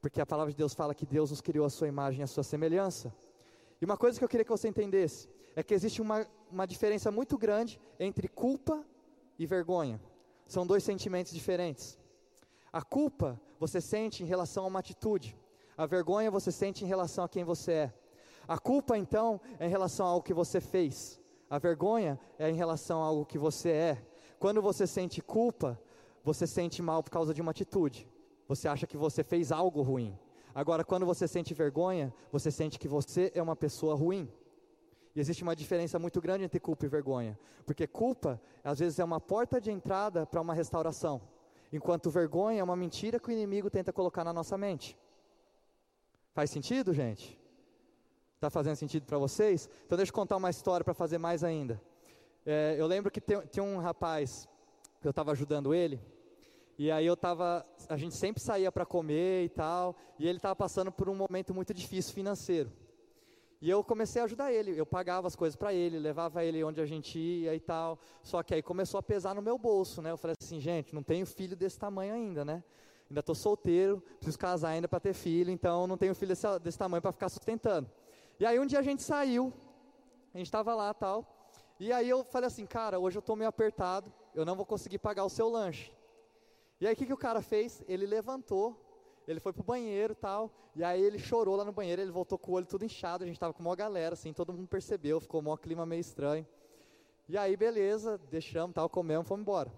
[0.00, 2.28] Porque a palavra de Deus fala que Deus nos criou a sua imagem e a
[2.28, 3.12] sua semelhança.
[3.80, 7.10] E uma coisa que eu queria que você entendesse é que existe uma, uma diferença
[7.10, 8.86] muito grande entre culpa
[9.36, 10.00] e vergonha.
[10.46, 11.98] São dois sentimentos diferentes.
[12.72, 15.36] A culpa você sente em relação a uma atitude.
[15.76, 17.94] A vergonha você sente em relação a quem você é.
[18.46, 21.19] A culpa, então, é em relação ao que você fez.
[21.50, 24.06] A vergonha é em relação a algo que você é.
[24.38, 25.76] Quando você sente culpa,
[26.22, 28.08] você sente mal por causa de uma atitude.
[28.46, 30.16] Você acha que você fez algo ruim.
[30.54, 34.32] Agora, quando você sente vergonha, você sente que você é uma pessoa ruim.
[35.14, 37.36] E existe uma diferença muito grande entre culpa e vergonha.
[37.66, 41.20] Porque culpa, às vezes, é uma porta de entrada para uma restauração.
[41.72, 44.96] Enquanto vergonha é uma mentira que o inimigo tenta colocar na nossa mente.
[46.32, 47.39] Faz sentido, gente?
[48.40, 49.68] Está fazendo sentido para vocês?
[49.84, 51.78] Então deixa eu contar uma história para fazer mais ainda.
[52.46, 54.48] É, eu lembro que tinha um rapaz
[54.98, 56.00] que eu estava ajudando ele,
[56.78, 60.56] e aí eu estava, a gente sempre saía para comer e tal, e ele estava
[60.56, 62.72] passando por um momento muito difícil financeiro.
[63.60, 66.80] E eu comecei a ajudar ele, eu pagava as coisas para ele, levava ele onde
[66.80, 67.98] a gente ia e tal.
[68.22, 70.12] Só que aí começou a pesar no meu bolso, né?
[70.12, 72.64] Eu falei assim, gente, não tenho filho desse tamanho ainda, né?
[73.10, 76.78] Ainda estou solteiro, preciso casar ainda para ter filho, então não tenho filho desse, desse
[76.78, 77.86] tamanho para ficar sustentando.
[78.40, 79.52] E aí um dia a gente saiu,
[80.32, 81.26] a gente estava lá tal,
[81.78, 84.98] e aí eu falei assim, cara, hoje eu estou meio apertado, eu não vou conseguir
[84.98, 85.92] pagar o seu lanche.
[86.80, 87.84] E aí o que, que o cara fez?
[87.86, 88.74] Ele levantou,
[89.28, 92.52] ele foi pro banheiro tal, e aí ele chorou lá no banheiro, ele voltou com
[92.52, 95.42] o olho tudo inchado, a gente estava com uma galera, assim, todo mundo percebeu, ficou
[95.42, 96.46] um clima meio estranho.
[97.28, 99.70] E aí, beleza, deixamos, tal, comemos, fomos embora.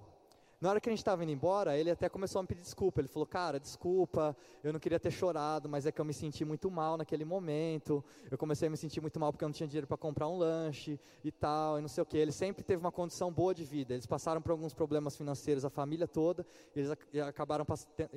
[0.63, 3.01] Na hora que a gente estava indo embora, ele até começou a me pedir desculpa.
[3.01, 6.45] Ele falou, cara, desculpa, eu não queria ter chorado, mas é que eu me senti
[6.45, 8.05] muito mal naquele momento.
[8.31, 10.39] Eu comecei a me sentir muito mal porque eu não tinha dinheiro para comprar um
[10.39, 12.17] lanche e tal, e não sei o que.
[12.17, 13.93] Ele sempre teve uma condição boa de vida.
[13.93, 16.47] Eles passaram por alguns problemas financeiros, a família toda,
[16.77, 16.93] e eles
[17.27, 17.67] acabaram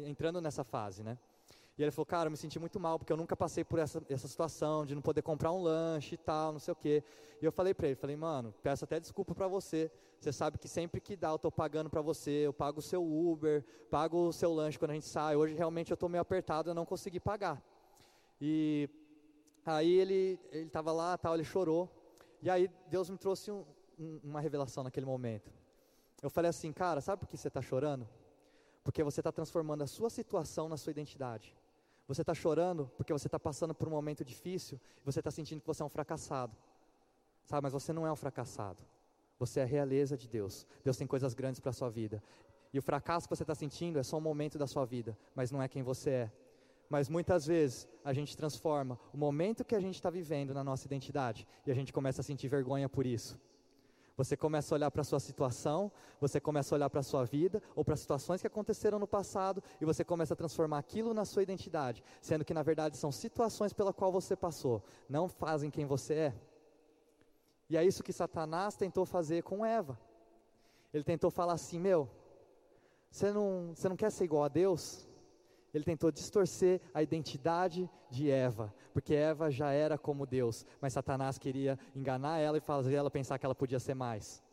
[0.06, 1.18] entrando nessa fase, né?
[1.78, 4.02] E ele falou, cara, eu me senti muito mal, porque eu nunca passei por essa,
[4.10, 7.04] essa situação de não poder comprar um lanche e tal, não sei o quê.
[7.42, 9.92] E eu falei para ele, falei, mano, peço até desculpa para você.
[10.18, 13.04] Você sabe que sempre que dá, eu estou pagando para você, eu pago o seu
[13.04, 15.36] Uber, pago o seu lanche quando a gente sai.
[15.36, 17.62] Hoje realmente eu estou meio apertado, eu não consegui pagar.
[18.40, 18.90] E
[19.66, 21.90] aí ele estava lá, tal, ele chorou.
[22.42, 23.66] E aí Deus me trouxe um,
[24.00, 25.52] um, uma revelação naquele momento.
[26.24, 28.08] Eu falei assim, cara, sabe por que você está chorando?
[28.82, 31.54] Porque você está transformando a sua situação na sua identidade.
[32.08, 35.68] Você está chorando porque você está passando por um momento difícil você está sentindo que
[35.68, 36.56] você é um fracassado.
[37.46, 38.84] Sabe, mas você não é um fracassado.
[39.38, 40.66] Você é a realeza de Deus.
[40.84, 42.24] Deus tem coisas grandes para a sua vida.
[42.74, 45.52] E o fracasso que você está sentindo é só um momento da sua vida, mas
[45.52, 46.32] não é quem você é.
[46.90, 50.86] Mas muitas vezes a gente transforma o momento que a gente está vivendo na nossa
[50.86, 53.40] identidade e a gente começa a sentir vergonha por isso.
[54.18, 57.26] Você começa a olhar para a sua situação, você começa a olhar para a sua
[57.26, 61.26] vida, ou para situações que aconteceram no passado, e você começa a transformar aquilo na
[61.26, 65.86] sua identidade, sendo que na verdade são situações pela qual você passou, não fazem quem
[65.86, 66.34] você é.
[67.70, 70.00] E é isso que Satanás tentou fazer com Eva.
[70.94, 72.10] Ele tentou falar assim: meu,
[73.12, 75.08] você não, você não quer ser igual a Deus?
[75.78, 81.38] Ele tentou distorcer a identidade de Eva, porque Eva já era como Deus, mas Satanás
[81.38, 84.44] queria enganar ela e fazer ela pensar que ela podia ser mais.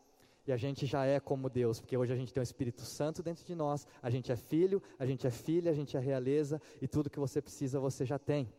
[0.45, 3.23] E a gente já é como Deus, porque hoje a gente tem o Espírito Santo
[3.23, 6.61] dentro de nós, a gente é filho, a gente é filha, a gente é realeza,
[6.81, 8.51] e tudo que você precisa você já tem.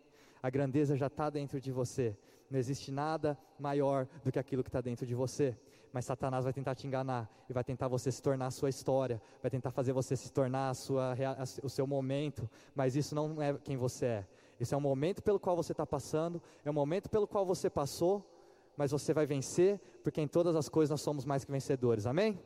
[0.42, 2.16] A grandeza já está dentro de você.
[2.50, 5.56] Não existe nada maior do que aquilo que está dentro de você
[5.94, 9.22] mas Satanás vai tentar te enganar e vai tentar você se tornar a sua história,
[9.40, 11.14] vai tentar fazer você se tornar a sua,
[11.62, 14.26] o seu momento, mas isso não é quem você é.
[14.58, 17.70] Isso é um momento pelo qual você está passando, é um momento pelo qual você
[17.70, 18.28] passou,
[18.76, 22.40] mas você vai vencer, porque em todas as coisas nós somos mais que vencedores, amém?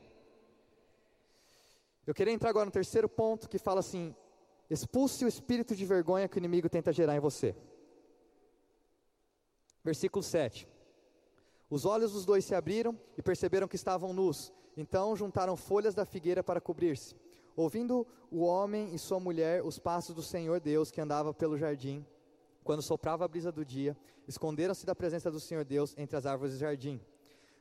[2.07, 4.15] Eu queria entrar agora no terceiro ponto que fala assim:
[4.69, 7.57] Expulse o espírito de vergonha que o inimigo tenta gerar em você.
[9.83, 10.69] Versículo 7.
[11.71, 14.53] Os olhos dos dois se abriram e perceberam que estavam nus.
[14.77, 17.15] Então juntaram folhas da figueira para cobrir-se.
[17.57, 22.07] Ouvindo o homem e sua mulher os passos do Senhor Deus que andava pelo jardim,
[22.63, 26.55] quando soprava a brisa do dia, esconderam-se da presença do Senhor Deus entre as árvores
[26.55, 27.01] do jardim.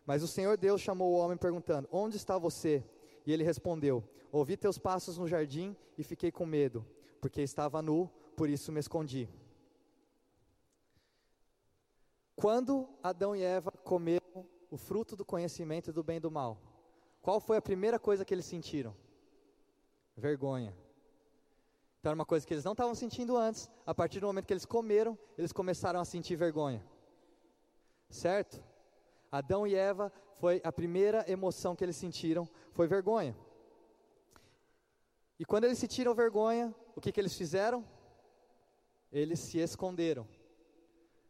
[0.05, 2.83] Mas o Senhor Deus chamou o homem perguntando: Onde está você?
[3.25, 6.85] E ele respondeu: Ouvi teus passos no jardim e fiquei com medo,
[7.19, 9.27] porque estava nu, por isso me escondi.
[12.35, 16.59] Quando Adão e Eva comeram o fruto do conhecimento do bem e do mal,
[17.21, 18.93] qual foi a primeira coisa que eles sentiram?
[20.17, 20.75] Vergonha.
[21.97, 23.69] Então era uma coisa que eles não estavam sentindo antes.
[23.85, 26.83] A partir do momento que eles comeram, eles começaram a sentir vergonha.
[28.09, 28.61] Certo?
[29.31, 33.33] Adão e Eva foi a primeira emoção que eles sentiram foi vergonha.
[35.39, 37.85] E quando eles sentiram vergonha, o que, que eles fizeram?
[39.11, 40.27] Eles se esconderam.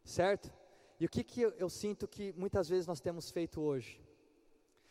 [0.04, 0.57] Certo?
[1.00, 4.02] E o que, que eu, eu sinto que muitas vezes nós temos feito hoje?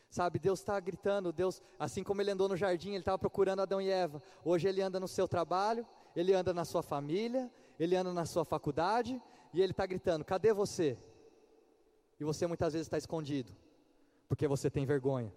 [0.10, 3.82] Sabe, Deus está gritando, Deus, assim como ele andou no jardim, ele estava procurando Adão
[3.82, 4.24] e Eva.
[4.44, 8.46] Hoje ele anda no seu trabalho, ele anda na sua família, ele anda na sua
[8.46, 9.22] faculdade,
[9.54, 10.98] e ele está gritando: cadê você?
[12.20, 13.54] E você muitas vezes está escondido,
[14.30, 15.32] porque você tem vergonha,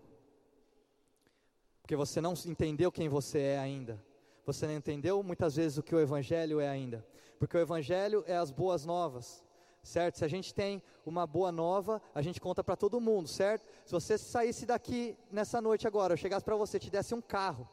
[1.83, 4.03] porque você não entendeu quem você é ainda,
[4.47, 7.05] você não entendeu muitas vezes o que o Evangelho é ainda,
[7.41, 9.45] porque o Evangelho é as boas novas
[9.83, 10.19] certo?
[10.19, 13.67] Se a gente tem uma boa nova, a gente conta para todo mundo, certo?
[13.85, 17.69] Se você saísse daqui nessa noite agora, eu chegasse para você, te desse um carro,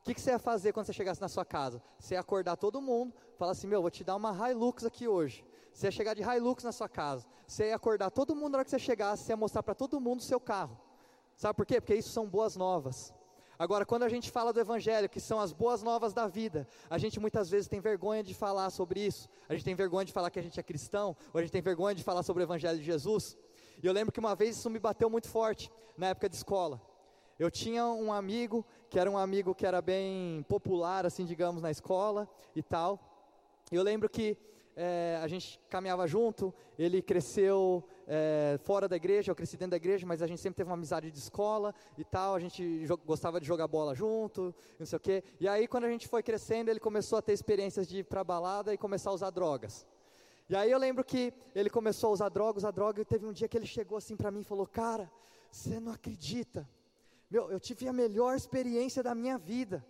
[0.00, 1.82] o que, que, você ia fazer quando você chegasse na sua casa?
[1.98, 5.42] Você ia acordar todo mundo, falar assim, meu, vou te dar uma Hilux aqui hoje.
[5.72, 7.26] Você ia chegar de Hilux na sua casa.
[7.46, 9.98] Você ia acordar todo mundo na hora que você chegasse, você ia mostrar para todo
[9.98, 10.78] mundo o seu carro.
[11.34, 11.80] Sabe por quê?
[11.80, 13.14] Porque isso são boas novas.
[13.58, 16.98] Agora, quando a gente fala do Evangelho, que são as boas novas da vida, a
[16.98, 20.30] gente muitas vezes tem vergonha de falar sobre isso, a gente tem vergonha de falar
[20.30, 22.78] que a gente é cristão, ou a gente tem vergonha de falar sobre o Evangelho
[22.78, 23.36] de Jesus.
[23.82, 26.80] E eu lembro que uma vez isso me bateu muito forte, na época de escola.
[27.38, 31.70] Eu tinha um amigo, que era um amigo que era bem popular, assim, digamos, na
[31.70, 33.00] escola e tal.
[33.70, 34.38] E eu lembro que
[34.76, 39.76] é, a gente caminhava junto, ele cresceu é, fora da igreja, eu cresci dentro da
[39.76, 43.40] igreja, mas a gente sempre teve uma amizade de escola e tal, a gente gostava
[43.40, 45.24] de jogar bola junto, não sei o quê.
[45.40, 48.22] E aí quando a gente foi crescendo, ele começou a ter experiências de ir para
[48.22, 49.86] balada e começar a usar drogas.
[50.48, 53.32] E aí eu lembro que ele começou a usar drogas, usar droga, e teve um
[53.32, 55.10] dia que ele chegou assim para mim e falou: "Cara,
[55.50, 56.68] você não acredita.
[57.30, 59.84] Meu, eu tive a melhor experiência da minha vida.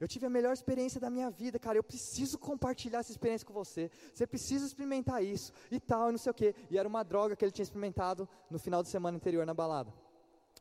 [0.00, 1.76] Eu tive a melhor experiência da minha vida, cara.
[1.76, 3.90] Eu preciso compartilhar essa experiência com você.
[4.14, 6.54] Você precisa experimentar isso e tal, e não sei o quê.
[6.70, 9.92] E era uma droga que ele tinha experimentado no final de semana anterior na balada.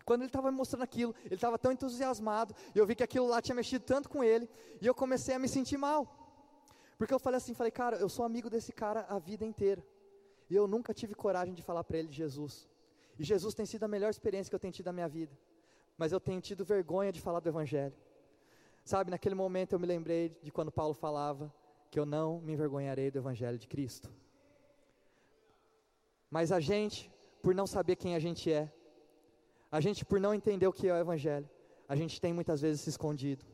[0.04, 3.28] Quando ele estava me mostrando aquilo, ele estava tão entusiasmado, e eu vi que aquilo
[3.28, 4.50] lá tinha mexido tanto com ele,
[4.82, 6.02] e eu comecei a me sentir mal.
[6.98, 9.82] Porque eu falei assim, falei, cara, eu sou amigo desse cara a vida inteira.
[10.50, 12.68] E eu nunca tive coragem de falar para ele de Jesus.
[13.18, 15.38] E Jesus tem sido a melhor experiência que eu tenho tido na minha vida.
[15.98, 17.96] Mas eu tenho tido vergonha de falar do Evangelho.
[18.92, 21.54] Sabe, naquele momento eu me lembrei de quando Paulo falava
[21.92, 24.10] que eu não me envergonharei do Evangelho de Cristo.
[26.28, 28.74] Mas a gente, por não saber quem a gente é,
[29.72, 31.48] a gente, por não entender o que é o Evangelho,
[31.88, 33.46] a gente tem muitas vezes se escondido.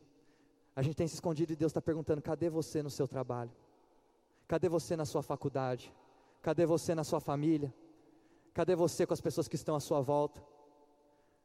[0.74, 3.52] A gente tem se escondido e Deus está perguntando: cadê você no seu trabalho?
[4.48, 5.92] Cadê você na sua faculdade?
[6.40, 7.74] Cadê você na sua família?
[8.54, 10.42] Cadê você com as pessoas que estão à sua volta?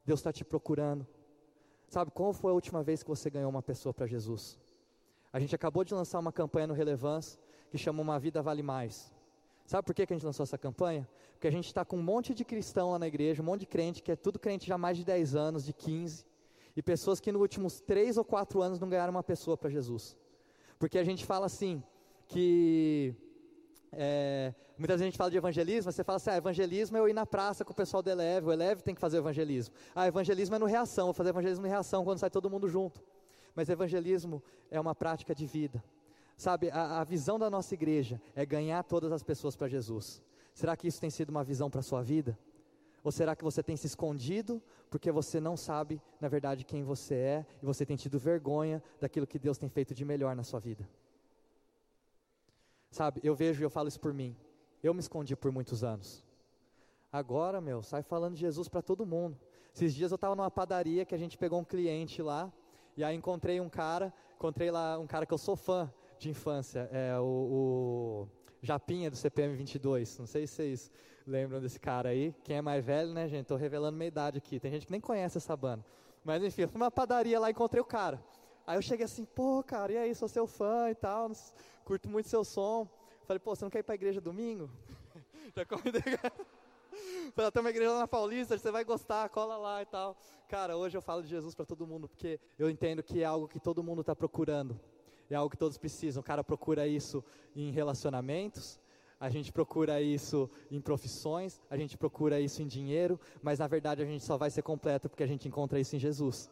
[0.06, 1.06] Deus está te procurando.
[1.92, 4.58] Sabe, qual foi a última vez que você ganhou uma pessoa para Jesus?
[5.34, 7.38] A gente acabou de lançar uma campanha no Relevância
[7.70, 9.14] que chama Uma Vida Vale Mais.
[9.66, 11.06] Sabe por que, a gente lançou essa campanha?
[11.34, 13.66] Porque a gente está com um monte de cristão lá na igreja, um monte de
[13.66, 16.26] crente, que é tudo crente já há mais de 10 anos, de 15,
[16.78, 20.16] e pessoas que nos últimos 3 ou 4 anos não ganharam uma pessoa para Jesus.
[20.80, 21.84] Porque a gente fala assim,
[22.26, 23.14] que
[23.94, 27.26] é, muita gente fala de evangelismo, você fala assim, ah, evangelismo é eu ir na
[27.26, 29.76] praça com o pessoal do Eleve, o Eleve tem que fazer evangelismo.
[29.94, 33.04] Ah, evangelismo é no reação, vou fazer evangelismo no reação quando sai todo mundo junto.
[33.54, 35.84] Mas evangelismo é uma prática de vida.
[36.38, 40.22] Sabe, a, a visão da nossa igreja é ganhar todas as pessoas para Jesus.
[40.54, 42.38] Será que isso tem sido uma visão para a sua vida?
[43.04, 47.16] Ou será que você tem se escondido porque você não sabe, na verdade, quem você
[47.16, 50.60] é e você tem tido vergonha daquilo que Deus tem feito de melhor na sua
[50.60, 50.88] vida?
[52.92, 54.36] Sabe, eu vejo e eu falo isso por mim.
[54.84, 56.24] Eu me escondi por muitos anos.
[57.12, 59.40] Agora, meu, sai falando de Jesus para todo mundo.
[59.74, 62.52] Esses dias eu estava numa padaria que a gente pegou um cliente lá,
[62.98, 66.90] e aí encontrei um cara, encontrei lá um cara que eu sou fã de infância,
[66.92, 68.28] é o, o
[68.62, 70.20] Japinha do CPM 22.
[70.20, 70.92] Não sei se vocês
[71.26, 72.36] lembram desse cara aí.
[72.44, 73.44] Quem é mais velho, né, gente?
[73.44, 74.60] Estou revelando minha idade aqui.
[74.60, 75.86] Tem gente que nem conhece essa banda.
[76.24, 78.22] Mas enfim, eu fui numa padaria lá e encontrei o cara.
[78.66, 81.32] Aí eu cheguei assim, pô, cara, e aí, sou seu fã e tal,
[81.84, 82.88] curto muito seu som.
[83.26, 84.70] Falei, pô, você não quer ir pra igreja domingo?
[85.56, 86.02] Já convidei.
[87.34, 90.18] Falei, tem uma igreja lá na Paulista, você vai gostar, cola lá e tal.
[90.48, 93.48] Cara, hoje eu falo de Jesus para todo mundo, porque eu entendo que é algo
[93.48, 94.80] que todo mundo está procurando.
[95.30, 96.20] É algo que todos precisam.
[96.20, 97.24] O cara procura isso
[97.56, 98.82] em relacionamentos,
[99.18, 104.02] a gente procura isso em profissões, a gente procura isso em dinheiro, mas na verdade
[104.02, 106.50] a gente só vai ser completo porque a gente encontra isso em Jesus.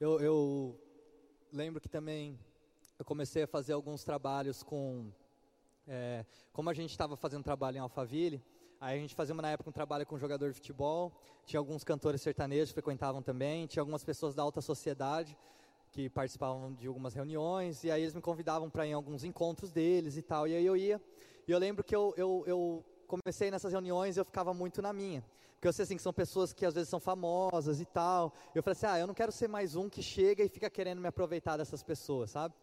[0.00, 0.80] Eu, eu,
[1.52, 2.40] lembro que também
[2.98, 5.12] eu comecei a fazer alguns trabalhos com.
[5.86, 6.24] É,
[6.54, 8.42] como a gente estava fazendo trabalho em Alphaville,
[8.80, 11.12] Aí a gente fazia na época um trabalho com um jogador de futebol,
[11.44, 15.36] tinha alguns cantores sertanejos que frequentavam também, tinha algumas pessoas da alta sociedade
[15.92, 19.70] que participavam de algumas reuniões, e aí eles me convidavam para ir em alguns encontros
[19.70, 20.98] deles e tal, e aí eu ia,
[21.46, 25.24] e eu lembro que eu, eu, eu comecei nessas reuniões eu ficava muito na minha,
[25.54, 28.62] porque eu sei assim que são pessoas que às vezes são famosas e tal, eu
[28.62, 31.08] falei assim, ah, eu não quero ser mais um que chega e fica querendo me
[31.08, 32.54] aproveitar dessas pessoas, sabe?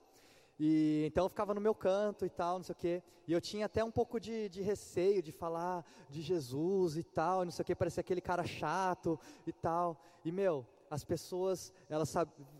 [0.59, 3.03] E então eu ficava no meu canto e tal, não sei o quê.
[3.27, 7.43] E eu tinha até um pouco de, de receio de falar de Jesus e tal,
[7.43, 10.01] não sei o quê, parecia aquele cara chato e tal.
[10.25, 12.13] E meu, as pessoas, elas,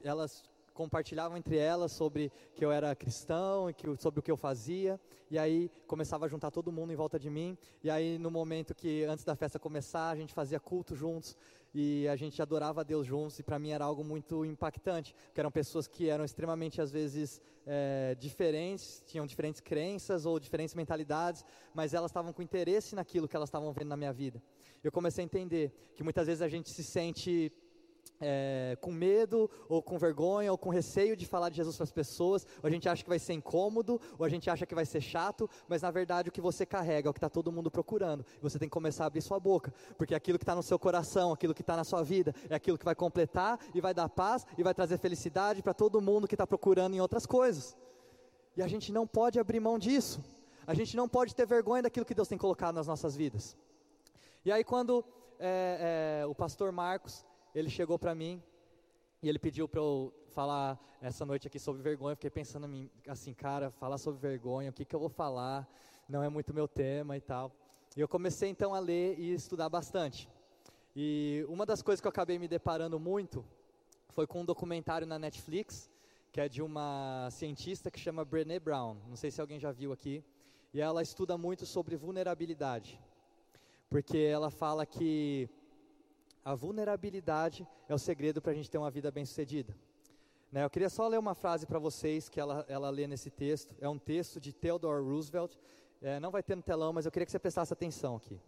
[0.04, 0.44] elas
[0.78, 5.00] compartilhavam entre elas sobre que eu era cristão e que, sobre o que eu fazia.
[5.32, 7.58] E aí começava a juntar todo mundo em volta de mim.
[7.84, 11.36] E aí no momento que antes da festa começar, a gente fazia culto juntos
[11.74, 15.40] e a gente adorava a Deus juntos, e para mim era algo muito impactante, porque
[15.40, 21.46] eram pessoas que eram extremamente, às vezes, é, diferentes, tinham diferentes crenças ou diferentes mentalidades,
[21.74, 24.42] mas elas estavam com interesse naquilo que elas estavam vendo na minha vida.
[24.84, 27.52] Eu comecei a entender que muitas vezes a gente se sente
[28.20, 31.92] é, com medo, ou com vergonha, ou com receio de falar de Jesus para as
[31.92, 34.86] pessoas, ou a gente acha que vai ser incômodo, ou a gente acha que vai
[34.86, 37.70] ser chato, mas na verdade o que você carrega é o que está todo mundo
[37.70, 38.26] procurando.
[38.42, 41.32] Você tem que começar a abrir sua boca, porque aquilo que está no seu coração,
[41.32, 44.46] aquilo que está na sua vida, é aquilo que vai completar e vai dar paz
[44.58, 47.76] e vai trazer felicidade para todo mundo que está procurando em outras coisas.
[48.56, 50.20] E a gente não pode abrir mão disso.
[50.66, 53.56] A gente não pode ter vergonha daquilo que Deus tem colocado nas nossas vidas.
[54.44, 55.06] E aí quando
[55.40, 57.26] é, é, o pastor Marcos
[57.58, 58.40] ele chegou para mim
[59.20, 62.12] e ele pediu para eu falar essa noite aqui sobre vergonha.
[62.12, 62.70] Eu fiquei pensando
[63.08, 65.68] assim, cara, falar sobre vergonha, o que, que eu vou falar?
[66.08, 67.52] Não é muito meu tema e tal.
[67.96, 70.30] E eu comecei então a ler e estudar bastante.
[70.96, 73.44] E uma das coisas que eu acabei me deparando muito
[74.10, 75.90] foi com um documentário na Netflix,
[76.32, 78.98] que é de uma cientista que chama Brené Brown.
[79.08, 80.24] Não sei se alguém já viu aqui.
[80.72, 83.02] E ela estuda muito sobre vulnerabilidade.
[83.90, 85.50] Porque ela fala que
[86.48, 89.76] a vulnerabilidade é o segredo para a gente ter uma vida bem-sucedida.
[90.50, 93.76] Né, eu queria só ler uma frase para vocês que ela, ela lê nesse texto.
[93.82, 95.58] É um texto de Theodore Roosevelt.
[96.02, 98.40] É, não vai ter no telão, mas eu queria que você prestasse atenção aqui.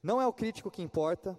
[0.00, 1.36] Não é o crítico que importa,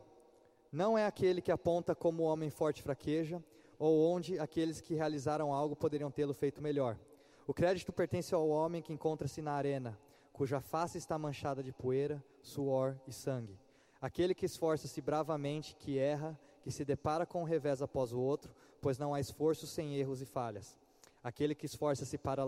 [0.74, 3.42] não é aquele que aponta como o homem forte fraqueja,
[3.80, 7.00] ou onde aqueles que realizaram algo poderiam tê-lo feito melhor.
[7.48, 9.98] O crédito pertence ao homem que encontra-se na arena,
[10.34, 13.58] cuja face está manchada de poeira, suor e sangue.
[14.02, 18.54] Aquele que esforça-se bravamente, que erra, que se depara com um revés após o outro,
[18.82, 20.78] pois não há esforço sem erros e falhas.
[21.24, 22.44] Aquele que esforça-se para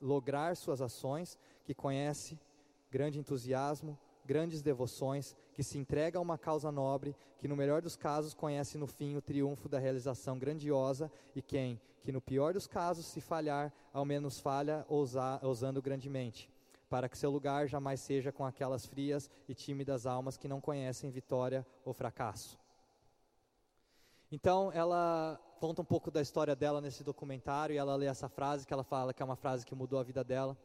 [0.00, 2.38] lograr suas ações, que conhece
[2.90, 7.96] grande entusiasmo, grandes devoções, que se entrega a uma causa nobre, que no melhor dos
[7.96, 12.66] casos conhece no fim o triunfo da realização grandiosa, e quem, que no pior dos
[12.66, 16.50] casos, se falhar, ao menos falha ousando grandemente
[16.88, 21.10] para que seu lugar jamais seja com aquelas frias e tímidas almas que não conhecem
[21.10, 22.58] vitória ou fracasso.
[24.30, 28.66] Então, ela conta um pouco da história dela nesse documentário e ela lê essa frase
[28.66, 30.56] que ela fala que é uma frase que mudou a vida dela.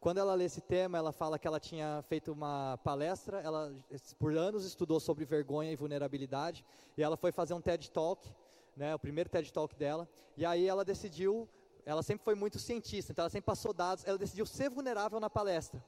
[0.00, 3.72] Quando ela lê esse tema, ela fala que ela tinha feito uma palestra, ela
[4.18, 6.64] por anos estudou sobre vergonha e vulnerabilidade,
[6.96, 8.28] e ela foi fazer um TED Talk,
[8.76, 11.48] né, o primeiro TED Talk dela, e aí ela decidiu
[11.84, 15.28] ela sempre foi muito cientista, então ela sempre passou dados, ela decidiu ser vulnerável na
[15.28, 15.82] palestra.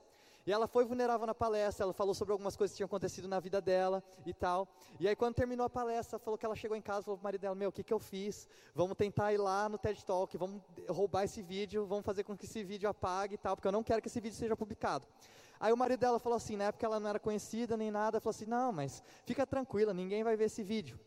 [0.47, 3.41] E ela foi vulnerável na palestra, ela falou sobre algumas coisas que tinham acontecido na
[3.41, 4.69] vida dela e tal.
[5.01, 7.41] E aí quando terminou a palestra, falou que ela chegou em casa falou pro marido
[7.41, 8.47] dela, meu, o que, que eu fiz?
[8.75, 12.45] Vamos tentar ir lá no TED Talk, vamos roubar esse vídeo, vamos fazer com que
[12.45, 15.07] esse vídeo apague e tal, porque eu não quero que esse vídeo seja publicado.
[15.59, 18.35] Aí o marido dela falou assim, na época ela não era conhecida nem nada, falou
[18.35, 21.01] assim, não, mas fica tranquila, ninguém vai ver esse vídeo.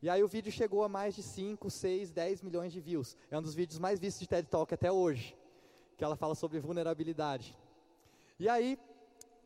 [0.00, 3.16] E aí o vídeo chegou a mais de 5, 6, 10 milhões de views.
[3.30, 5.36] É um dos vídeos mais vistos de TED Talk até hoje,
[5.96, 7.58] que ela fala sobre vulnerabilidade.
[8.38, 8.78] E aí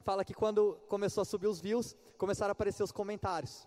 [0.03, 3.67] fala que quando começou a subir os views, começaram a aparecer os comentários.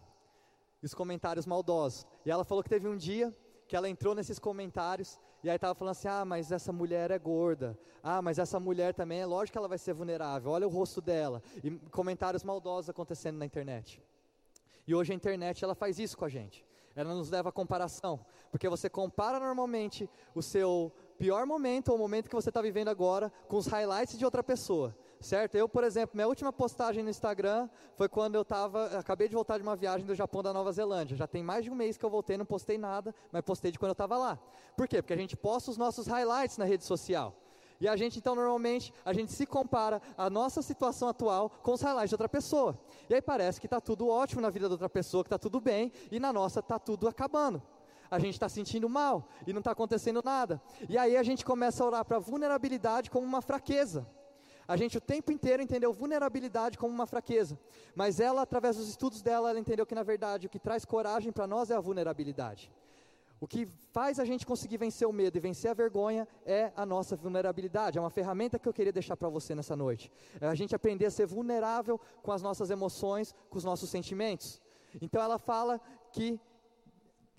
[0.84, 2.06] Os comentários maldosos.
[2.24, 3.36] E ela falou que teve um dia
[3.68, 7.20] que ela entrou nesses comentários E aí tava falando assim: "Ah, mas essa mulher é
[7.20, 7.78] gorda.
[8.02, 10.52] Ah, mas essa mulher também é lógico que ela vai ser vulnerável.
[10.52, 14.02] Olha o rosto dela." E comentários maldosos acontecendo na internet.
[14.88, 16.66] E hoje a internet ela faz isso com a gente.
[16.96, 22.00] Ela nos leva a comparação, porque você compara normalmente o seu pior momento ou o
[22.00, 25.56] momento que você está vivendo agora com os highlights de outra pessoa certo?
[25.56, 29.58] Eu, por exemplo, minha última postagem no Instagram foi quando eu estava, acabei de voltar
[29.58, 31.18] de uma viagem do Japão da Nova Zelândia.
[31.18, 33.80] Já tem mais de um mês que eu voltei, não postei nada, mas postei de
[33.80, 34.40] quando eu estava lá.
[34.78, 35.02] Por quê?
[35.02, 37.36] Porque a gente posta os nossos highlights na rede social.
[37.80, 41.82] E a gente, então, normalmente, a gente se compara a nossa situação atual com os
[41.82, 42.78] highlights de outra pessoa.
[43.10, 45.60] E aí parece que está tudo ótimo na vida da outra pessoa, que está tudo
[45.60, 47.62] bem, e na nossa está tudo acabando.
[48.10, 50.62] A gente está sentindo mal e não está acontecendo nada.
[50.88, 54.08] E aí a gente começa a orar para a vulnerabilidade como uma fraqueza.
[54.68, 57.60] A gente o tempo inteiro entendeu vulnerabilidade como uma fraqueza,
[57.94, 61.32] mas ela, através dos estudos dela, ela entendeu que na verdade o que traz coragem
[61.32, 62.72] para nós é a vulnerabilidade.
[63.46, 66.84] O que faz a gente conseguir vencer o medo e vencer a vergonha é a
[66.84, 67.96] nossa vulnerabilidade.
[67.96, 70.12] É uma ferramenta que eu queria deixar para você nessa noite.
[70.42, 74.60] É a gente aprender a ser vulnerável com as nossas emoções, com os nossos sentimentos.
[75.00, 75.80] Então ela fala
[76.12, 76.40] que,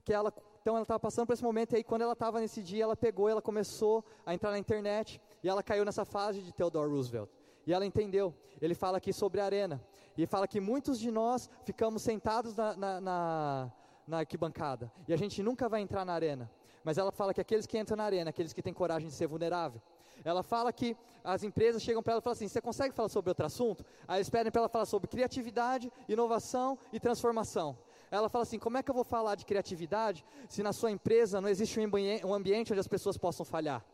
[0.04, 2.62] que ela então ela estava passando por esse momento e aí quando ela estava nesse
[2.62, 6.52] dia, ela pegou, ela começou a entrar na internet e ela caiu nessa fase de
[6.52, 7.28] Theodore Roosevelt.
[7.66, 8.32] E ela entendeu.
[8.62, 9.84] Ele fala aqui sobre a arena.
[10.16, 13.72] E fala que muitos de nós ficamos sentados na, na, na,
[14.06, 14.90] na arquibancada.
[15.08, 16.50] E a gente nunca vai entrar na arena.
[16.84, 19.26] Mas ela fala que aqueles que entram na arena, aqueles que têm coragem de ser
[19.26, 19.80] vulnerável.
[20.24, 23.30] Ela fala que as empresas chegam para ela e falam assim: você consegue falar sobre
[23.30, 23.84] outro assunto?
[24.06, 27.76] Aí eles pedem para ela falar sobre criatividade, inovação e transformação.
[28.10, 31.40] Ela fala assim: como é que eu vou falar de criatividade se na sua empresa
[31.40, 31.78] não existe
[32.24, 33.84] um ambiente onde as pessoas possam falhar?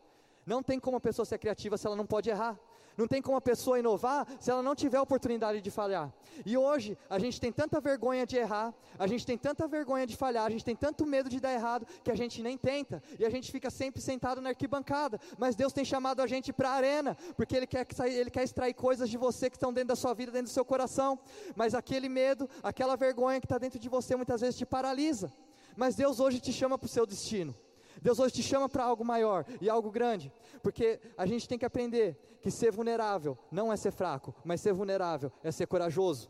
[0.45, 2.59] Não tem como a pessoa ser criativa se ela não pode errar.
[2.97, 6.13] Não tem como a pessoa inovar se ela não tiver oportunidade de falhar.
[6.45, 10.15] E hoje, a gente tem tanta vergonha de errar, a gente tem tanta vergonha de
[10.15, 13.01] falhar, a gente tem tanto medo de dar errado, que a gente nem tenta.
[13.19, 15.19] E a gente fica sempre sentado na arquibancada.
[15.37, 18.73] Mas Deus tem chamado a gente para a arena, porque Ele quer, Ele quer extrair
[18.73, 21.19] coisas de você que estão dentro da sua vida, dentro do seu coração.
[21.55, 25.31] Mas aquele medo, aquela vergonha que está dentro de você, muitas vezes te paralisa.
[25.75, 27.55] Mas Deus hoje te chama para o seu destino.
[28.01, 30.31] Deus hoje te chama para algo maior e algo grande,
[30.61, 34.73] porque a gente tem que aprender que ser vulnerável não é ser fraco, mas ser
[34.73, 36.29] vulnerável é ser corajoso.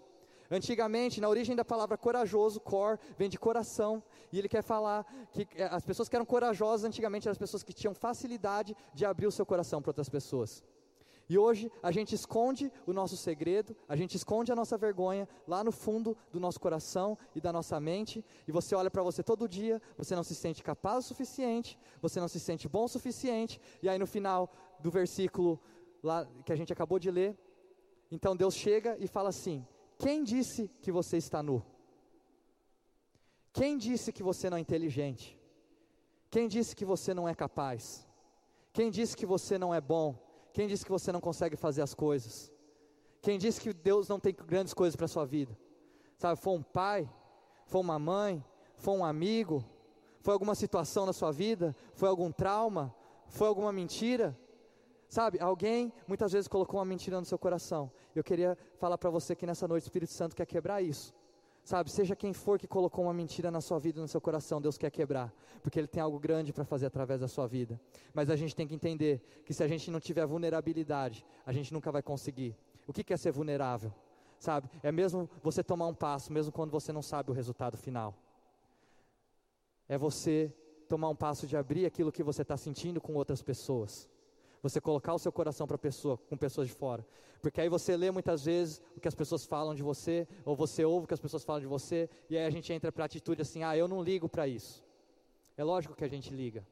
[0.51, 5.47] Antigamente, na origem da palavra corajoso, cor, vem de coração, e ele quer falar que
[5.55, 9.25] eh, as pessoas que eram corajosas antigamente eram as pessoas que tinham facilidade de abrir
[9.25, 10.63] o seu coração para outras pessoas.
[11.29, 15.63] E hoje a gente esconde o nosso segredo, a gente esconde a nossa vergonha lá
[15.63, 19.47] no fundo do nosso coração e da nossa mente, e você olha para você todo
[19.47, 23.59] dia, você não se sente capaz o suficiente, você não se sente bom o suficiente,
[23.81, 25.59] e aí no final do versículo
[26.03, 27.37] lá que a gente acabou de ler,
[28.11, 29.65] então Deus chega e fala assim:
[29.97, 31.65] Quem disse que você está nu?
[33.53, 35.39] Quem disse que você não é inteligente?
[36.29, 38.07] Quem disse que você não é capaz?
[38.73, 40.22] Quem disse que você não é bom?
[40.53, 42.53] Quem disse que você não consegue fazer as coisas?
[43.21, 45.57] Quem disse que Deus não tem grandes coisas para a sua vida?
[46.17, 47.09] Sabe, foi um pai,
[47.65, 48.43] foi uma mãe,
[48.75, 49.65] foi um amigo,
[50.21, 52.93] foi alguma situação na sua vida, foi algum trauma,
[53.27, 54.37] foi alguma mentira?
[55.09, 57.91] Sabe, alguém muitas vezes colocou uma mentira no seu coração.
[58.15, 61.13] Eu queria falar para você que nessa noite o Espírito Santo quer quebrar isso.
[61.63, 64.77] Sabe, seja quem for que colocou uma mentira na sua vida, no seu coração, Deus
[64.77, 67.79] quer quebrar, porque Ele tem algo grande para fazer através da sua vida.
[68.13, 71.71] Mas a gente tem que entender que se a gente não tiver vulnerabilidade, a gente
[71.71, 72.53] nunca vai conseguir.
[72.85, 73.93] O que é ser vulnerável?
[74.37, 78.13] Sabe, é mesmo você tomar um passo, mesmo quando você não sabe o resultado final.
[79.87, 80.53] É você
[80.89, 84.09] tomar um passo de abrir aquilo que você está sentindo com outras pessoas.
[84.63, 87.05] Você colocar o seu coração para pessoa, com pessoas de fora.
[87.41, 90.85] Porque aí você lê muitas vezes o que as pessoas falam de você, ou você
[90.85, 93.05] ouve o que as pessoas falam de você, e aí a gente entra para a
[93.05, 94.81] atitude assim: ah, eu não ligo para isso.
[95.57, 96.65] É lógico que a gente liga.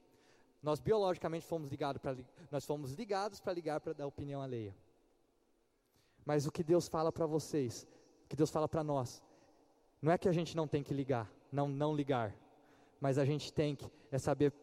[0.64, 2.16] Nós biologicamente fomos ligados para
[2.50, 4.74] nós fomos ligados para ligar para dar opinião alheia.
[6.26, 7.86] Mas o que Deus fala para vocês,
[8.24, 9.22] o que Deus fala para nós,
[10.02, 12.34] não é que a gente não tem que ligar, não não ligar,
[13.02, 14.54] mas a gente tem que é saber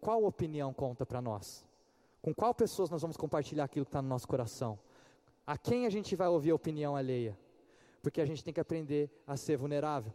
[0.00, 1.67] qual opinião conta para nós.
[2.20, 4.78] Com qual pessoas nós vamos compartilhar aquilo que está no nosso coração?
[5.46, 7.38] A quem a gente vai ouvir a opinião alheia?
[8.02, 10.12] Porque a gente tem que aprender a ser vulnerável.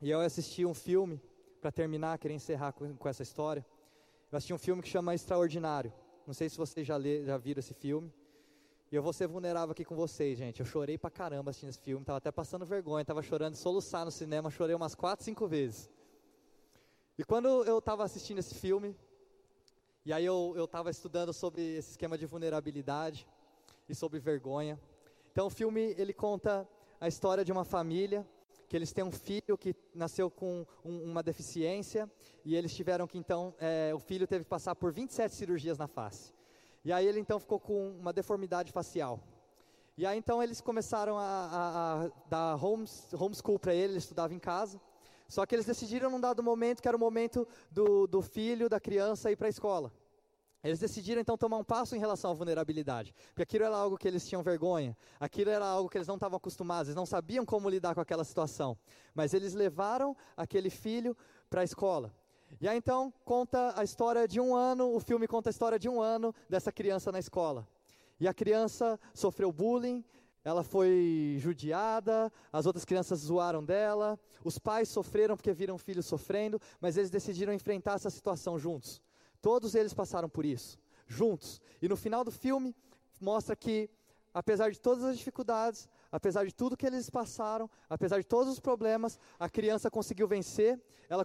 [0.00, 1.20] E eu assisti um filme,
[1.60, 3.64] para terminar, querer encerrar com, com, essa história.
[4.30, 5.92] Eu assisti um filme que chama Extraordinário.
[6.26, 8.12] Não sei se vocês já, já viram esse filme.
[8.90, 10.60] E eu vou ser vulnerável aqui com vocês, gente.
[10.60, 14.10] Eu chorei pra caramba assistindo esse filme, tava até passando vergonha, tava chorando, soluçar no
[14.10, 15.90] cinema, chorei umas quatro, cinco vezes.
[17.18, 18.96] E quando eu estava assistindo esse filme,
[20.08, 23.28] e aí eu estava estudando sobre esse esquema de vulnerabilidade
[23.86, 24.80] e sobre vergonha.
[25.30, 26.66] Então o filme ele conta
[26.98, 28.26] a história de uma família
[28.66, 32.10] que eles têm um filho que nasceu com um, uma deficiência
[32.42, 35.86] e eles tiveram que então, é, o filho teve que passar por 27 cirurgias na
[35.86, 36.32] face.
[36.82, 39.20] E aí ele então ficou com uma deformidade facial.
[39.94, 44.32] E aí então eles começaram a, a, a dar homes, homeschool para ele, ele estudava
[44.32, 44.80] em casa.
[45.28, 48.80] Só que eles decidiram num dado momento que era o momento do, do filho, da
[48.80, 49.92] criança ir para a escola.
[50.62, 54.08] Eles decidiram então tomar um passo em relação à vulnerabilidade, porque aquilo era algo que
[54.08, 57.68] eles tinham vergonha, aquilo era algo que eles não estavam acostumados, eles não sabiam como
[57.68, 58.76] lidar com aquela situação.
[59.14, 61.16] Mas eles levaram aquele filho
[61.48, 62.12] para a escola.
[62.60, 65.88] E aí então conta a história de um ano, o filme conta a história de
[65.88, 67.66] um ano dessa criança na escola.
[68.18, 70.04] E a criança sofreu bullying,
[70.44, 76.02] ela foi judiada, as outras crianças zoaram dela, os pais sofreram porque viram o filho
[76.02, 79.00] sofrendo, mas eles decidiram enfrentar essa situação juntos.
[79.40, 81.60] Todos eles passaram por isso, juntos.
[81.80, 82.74] E no final do filme,
[83.20, 83.88] mostra que,
[84.34, 88.60] apesar de todas as dificuldades, apesar de tudo que eles passaram, apesar de todos os
[88.60, 91.24] problemas, a criança conseguiu vencer, ela,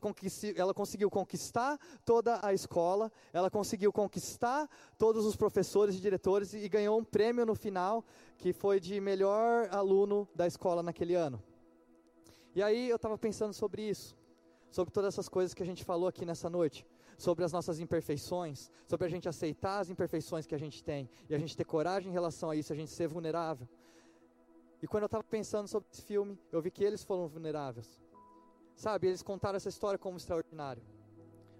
[0.55, 6.69] ela, conseguiu conquistar toda a escola, ela conseguiu conquistar todos os professores e diretores e
[6.69, 8.05] ganhou um prêmio no final,
[8.37, 11.43] que foi de melhor aluno da escola naquele ano.
[12.55, 14.15] E aí eu estava pensando sobre isso,
[14.69, 16.85] sobre todas essas coisas que a gente falou aqui nessa noite
[17.17, 21.35] sobre as nossas imperfeições, sobre a gente aceitar as imperfeições que a gente tem e
[21.35, 23.67] a gente ter coragem em relação a isso, a gente ser vulnerável.
[24.81, 28.01] E quando eu estava pensando sobre esse filme, eu vi que eles foram vulneráveis.
[28.75, 30.83] Sabe, eles contaram essa história como extraordinário.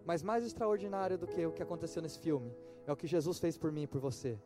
[0.06, 2.54] Mas mais extraordinário do que o que aconteceu nesse filme
[2.86, 4.38] é o que Jesus fez por mim e por você.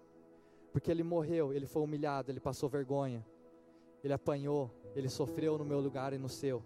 [0.72, 3.26] Porque ele morreu, ele foi humilhado, ele passou vergonha,
[4.03, 6.64] ele apanhou, ele sofreu no meu lugar e no seu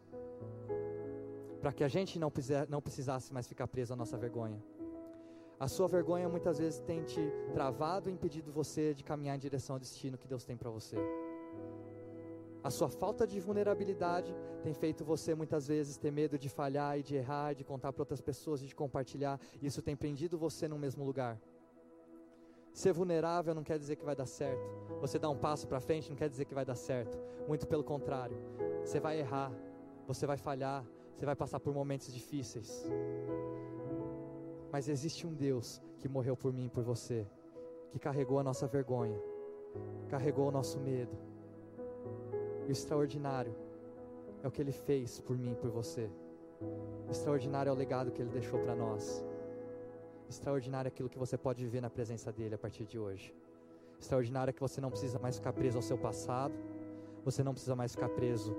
[1.62, 2.32] para que a gente não,
[2.68, 4.62] não precisasse mais ficar preso à nossa vergonha.
[5.60, 7.22] A sua vergonha muitas vezes tem te
[7.54, 10.98] travado e impedido você de caminhar em direção ao destino que Deus tem para você.
[12.64, 17.04] A sua falta de vulnerabilidade tem feito você muitas vezes ter medo de falhar e
[17.04, 19.40] de errar, de contar para outras pessoas e de compartilhar.
[19.62, 21.40] Isso tem prendido você no mesmo lugar.
[22.74, 24.68] Ser vulnerável não quer dizer que vai dar certo.
[25.00, 27.20] Você dar um passo para frente não quer dizer que vai dar certo.
[27.48, 28.38] Muito pelo contrário.
[28.84, 29.52] Você vai errar,
[30.08, 30.86] você vai falhar,
[31.22, 32.84] você vai passar por momentos difíceis.
[34.72, 37.28] Mas existe um Deus que morreu por mim e por você,
[37.92, 39.22] que carregou a nossa vergonha,
[40.10, 41.16] carregou o nosso medo.
[42.66, 43.54] E o extraordinário
[44.42, 46.10] é o que ele fez por mim e por você.
[47.08, 49.24] O extraordinário é o legado que ele deixou para nós.
[50.28, 53.32] Extraordinário é aquilo que você pode viver na presença dele a partir de hoje.
[54.00, 56.56] Extraordinário é que você não precisa mais ficar preso ao seu passado,
[57.24, 58.58] você não precisa mais ficar preso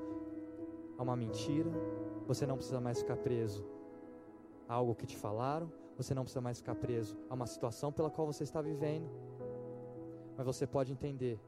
[0.96, 1.72] a uma mentira,
[2.26, 3.64] você não precisa mais ficar preso
[4.68, 8.10] a algo que te falaram, você não precisa mais ficar preso a uma situação pela
[8.10, 9.08] qual você está vivendo.
[10.36, 11.38] Mas você pode entender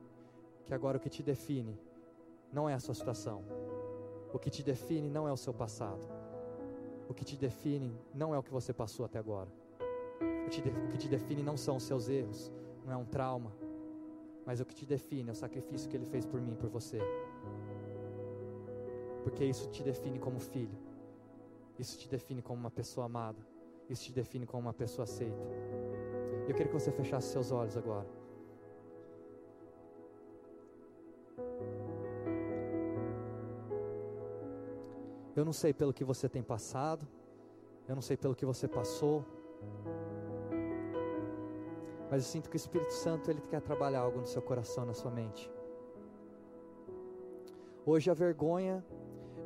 [0.65, 1.79] que agora o que te define
[2.53, 3.43] não é a sua situação.
[4.33, 6.07] O que te define não é o seu passado.
[7.09, 9.51] O que te define não é o que você passou até agora.
[10.47, 12.53] O que te define não são os seus erros,
[12.85, 13.53] não é um trauma,
[14.45, 16.99] mas o que te define é o sacrifício que ele fez por mim por você
[19.25, 20.79] porque isso te define como filho,
[21.79, 23.39] isso te define como uma pessoa amada,
[23.89, 25.45] isso te define como uma pessoa aceita.
[26.47, 28.07] Eu queria que você fechasse seus olhos agora.
[35.35, 37.09] Eu não sei pelo que você tem passado,
[37.89, 39.25] eu não sei pelo que você passou,
[42.11, 44.95] mas eu sinto que o Espírito Santo ele quer trabalhar algo no seu coração, na
[44.95, 45.51] sua mente.
[47.87, 48.85] Hoje a vergonha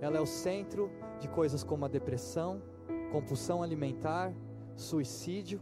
[0.01, 2.63] ela é o centro de coisas como a depressão,
[3.11, 4.33] compulsão alimentar,
[4.77, 5.61] suicídio,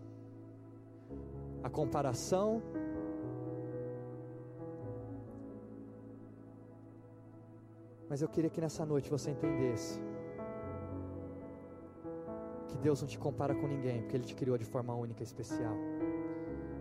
[1.62, 2.62] a comparação.
[8.08, 10.00] Mas eu queria que nessa noite você entendesse
[12.68, 15.24] que Deus não te compara com ninguém, porque Ele te criou de forma única e
[15.24, 15.74] especial.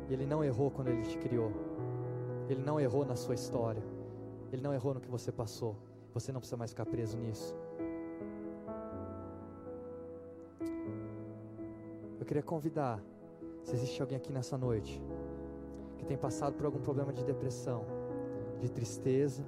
[0.09, 1.51] E Ele não errou quando Ele te criou.
[2.49, 3.83] Ele não errou na sua história.
[4.51, 5.75] Ele não errou no que você passou.
[6.15, 7.53] Você não precisa mais ficar preso nisso.
[12.17, 13.03] Eu queria convidar,
[13.61, 15.03] se existe alguém aqui nessa noite
[15.97, 17.85] que tem passado por algum problema de depressão,
[18.61, 19.43] de tristeza,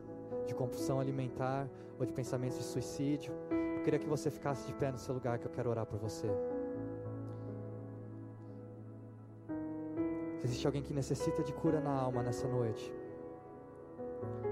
[0.45, 3.33] de compulsão alimentar ou de pensamentos de suicídio,
[3.77, 5.97] eu queria que você ficasse de pé no seu lugar que eu quero orar por
[5.97, 6.27] você.
[10.39, 12.93] Se existe alguém que necessita de cura na alma nessa noite,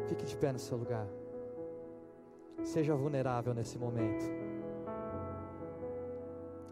[0.08, 1.06] fique de pé no seu lugar.
[2.66, 4.26] Seja vulnerável nesse momento.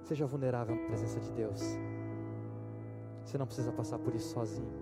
[0.01, 1.61] Seja vulnerável na presença de Deus.
[3.23, 4.73] Você não precisa passar por isso sozinho.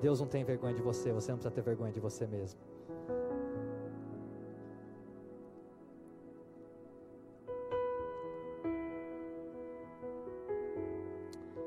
[0.00, 2.60] Deus não tem vergonha de você, você não precisa ter vergonha de você mesmo.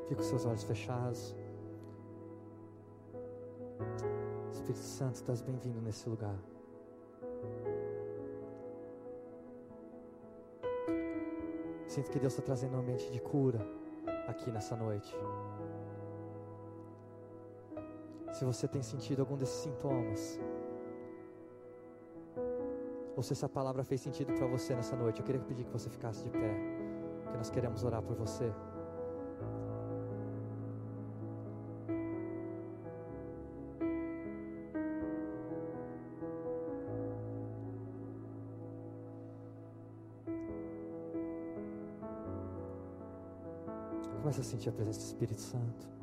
[0.03, 1.35] Fique com seus olhos fechados.
[4.51, 6.37] Espírito Santo, estás bem-vindo nesse lugar.
[11.95, 13.65] Sinto que Deus está trazendo um ambiente de cura
[14.27, 15.15] aqui nessa noite.
[18.33, 20.37] Se você tem sentido algum desses sintomas,
[23.15, 25.89] ou se essa palavra fez sentido para você nessa noite, eu queria pedir que você
[25.89, 26.53] ficasse de pé,
[27.31, 28.51] que nós queremos orar por você.
[44.55, 45.95] Sentir a presença do Espírito Santo.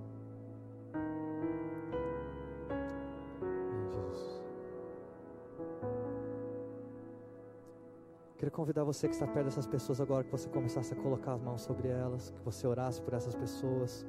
[8.36, 11.40] Queria convidar você que está perto dessas pessoas agora, que você começasse a colocar as
[11.40, 14.04] mãos sobre elas, que você orasse por essas pessoas.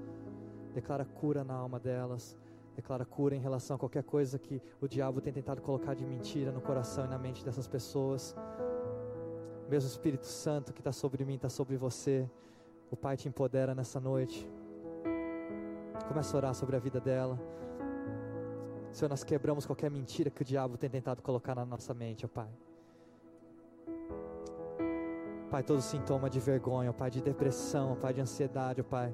[0.73, 2.35] Declara cura na alma delas.
[2.75, 6.51] Declara cura em relação a qualquer coisa que o diabo tem tentado colocar de mentira
[6.51, 8.35] no coração e na mente dessas pessoas.
[9.69, 12.27] Mesmo Espírito Santo que está sobre mim, está sobre você.
[12.93, 14.47] O Pai te empodera nessa noite.
[16.07, 17.39] Começa a orar sobre a vida dela.
[18.91, 22.29] Senhor, nós quebramos qualquer mentira que o diabo tem tentado colocar na nossa mente, ó
[22.29, 22.49] Pai.
[25.49, 29.11] Pai, todo sintoma de vergonha, Pai, de depressão, Pai, de ansiedade, Pai.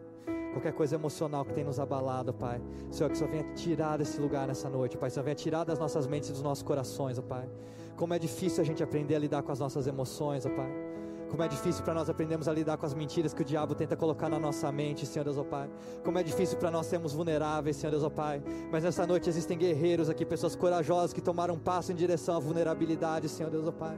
[0.52, 2.62] Qualquer coisa emocional que tem nos abalado, Pai.
[2.92, 5.10] Senhor, que Senhor venha tirar desse lugar nessa noite, Pai.
[5.10, 7.50] Senhor, venha tirar das nossas mentes e dos nossos corações, ó Pai.
[7.96, 10.89] Como é difícil a gente aprender a lidar com as nossas emoções, ó Pai.
[11.30, 13.96] Como é difícil para nós aprendermos a lidar com as mentiras que o diabo tenta
[13.96, 15.70] colocar na nossa mente, Senhor Deus, ó Pai.
[16.04, 18.42] Como é difícil para nós sermos vulneráveis, Senhor Deus, ó Pai.
[18.72, 22.40] Mas nessa noite existem guerreiros aqui, pessoas corajosas que tomaram um passo em direção à
[22.40, 23.96] vulnerabilidade, Senhor Deus, ó Pai.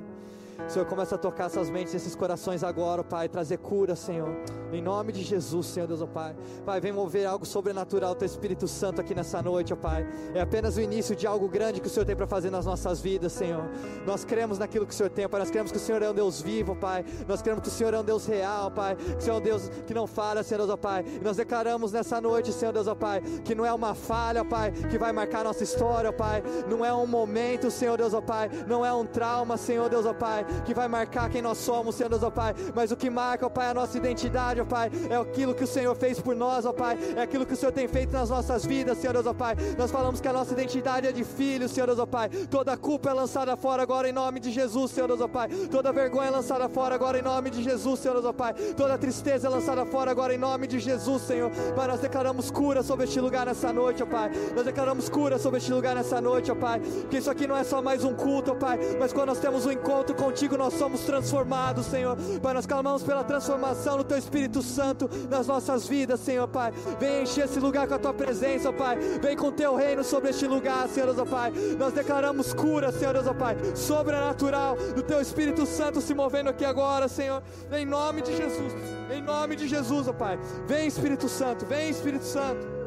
[0.68, 4.30] Senhor, começa a tocar essas mentes, esses corações agora, Pai, trazer cura, Senhor.
[4.72, 6.34] Em nome de Jesus, Senhor Deus, ó Pai.
[6.66, 10.08] Pai, vem mover algo sobrenatural, Teu Espírito Santo aqui nessa noite, ó Pai.
[10.34, 13.02] É apenas o início de algo grande que o Senhor tem para fazer nas nossas
[13.02, 13.70] vidas, Senhor.
[14.06, 15.40] Nós cremos naquilo que o Senhor tem, Pai.
[15.42, 17.04] Nós cremos que o Senhor é um Deus vivo, Pai.
[17.28, 18.96] Nós cremos que o Senhor é um Deus real, Pai.
[18.96, 21.04] Que o Senhor é um Deus que não falha, Senhor Deus, ó Pai.
[21.06, 24.72] E nós declaramos nessa noite, Senhor Deus, ó Pai, que não é uma falha, Pai,
[24.72, 26.42] que vai marcar nossa história, ó Pai.
[26.70, 28.50] Não é um momento, Senhor Deus, ó Pai.
[28.68, 32.10] Não é um trauma, Senhor Deus, ó Pai, que vai marcar quem nós somos, Senhor
[32.10, 32.54] Deus, ó Pai.
[32.74, 35.68] Mas o que marca, ó Pai, a nossa identidade, ó Pai, é aquilo que o
[35.68, 36.98] Senhor fez por nós, ó Pai.
[37.16, 39.56] É aquilo que o Senhor tem feito nas nossas vidas, Senhor Deus, ó Pai.
[39.78, 42.30] Nós falamos que a nossa identidade é de filho, Senhor Deus, ó Pai.
[42.30, 45.50] Toda culpa é lançada fora agora em nome de Jesus, Senhor Deus, ó Pai.
[45.70, 48.54] Toda vergonha é lançada fora agora em nome de Jesus, Senhor Deus, ó Pai.
[48.54, 51.52] Toda tristeza é lançada fora agora em nome de Jesus, Senhor.
[51.76, 54.32] Pai, nós declaramos cura sobre este lugar nessa noite, ó Pai.
[54.56, 56.82] Nós declaramos cura sobre este lugar nessa noite, ó Pai.
[57.10, 58.80] Que isso aqui não é só mais um culto, ó Pai.
[59.00, 62.18] Mas quando nós temos um encontro contigo, nós somos transformados, Senhor.
[62.42, 66.72] Pai, nós clamamos pela transformação do Teu Espírito Santo nas nossas vidas, Senhor, Pai.
[67.00, 68.98] Vem encher esse lugar com a Tua presença, ó Pai.
[69.22, 71.52] Vem com o Teu reino sobre este lugar, Senhor, Deus, ó Pai.
[71.78, 73.58] Nós declaramos cura, Senhor, Deus, ó Pai.
[73.76, 77.42] Sobrenatural do Teu Espírito Santo se movendo aqui agora, Senhor.
[77.72, 78.74] Em nome de Jesus.
[79.12, 80.40] Em nome de Jesus, ó Pai.
[80.68, 81.66] Vem, Espírito Santo.
[81.66, 82.82] Vem, Espírito Santo.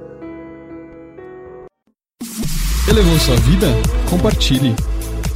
[2.88, 3.66] Elevou sua vida?
[4.10, 4.74] Compartilhe.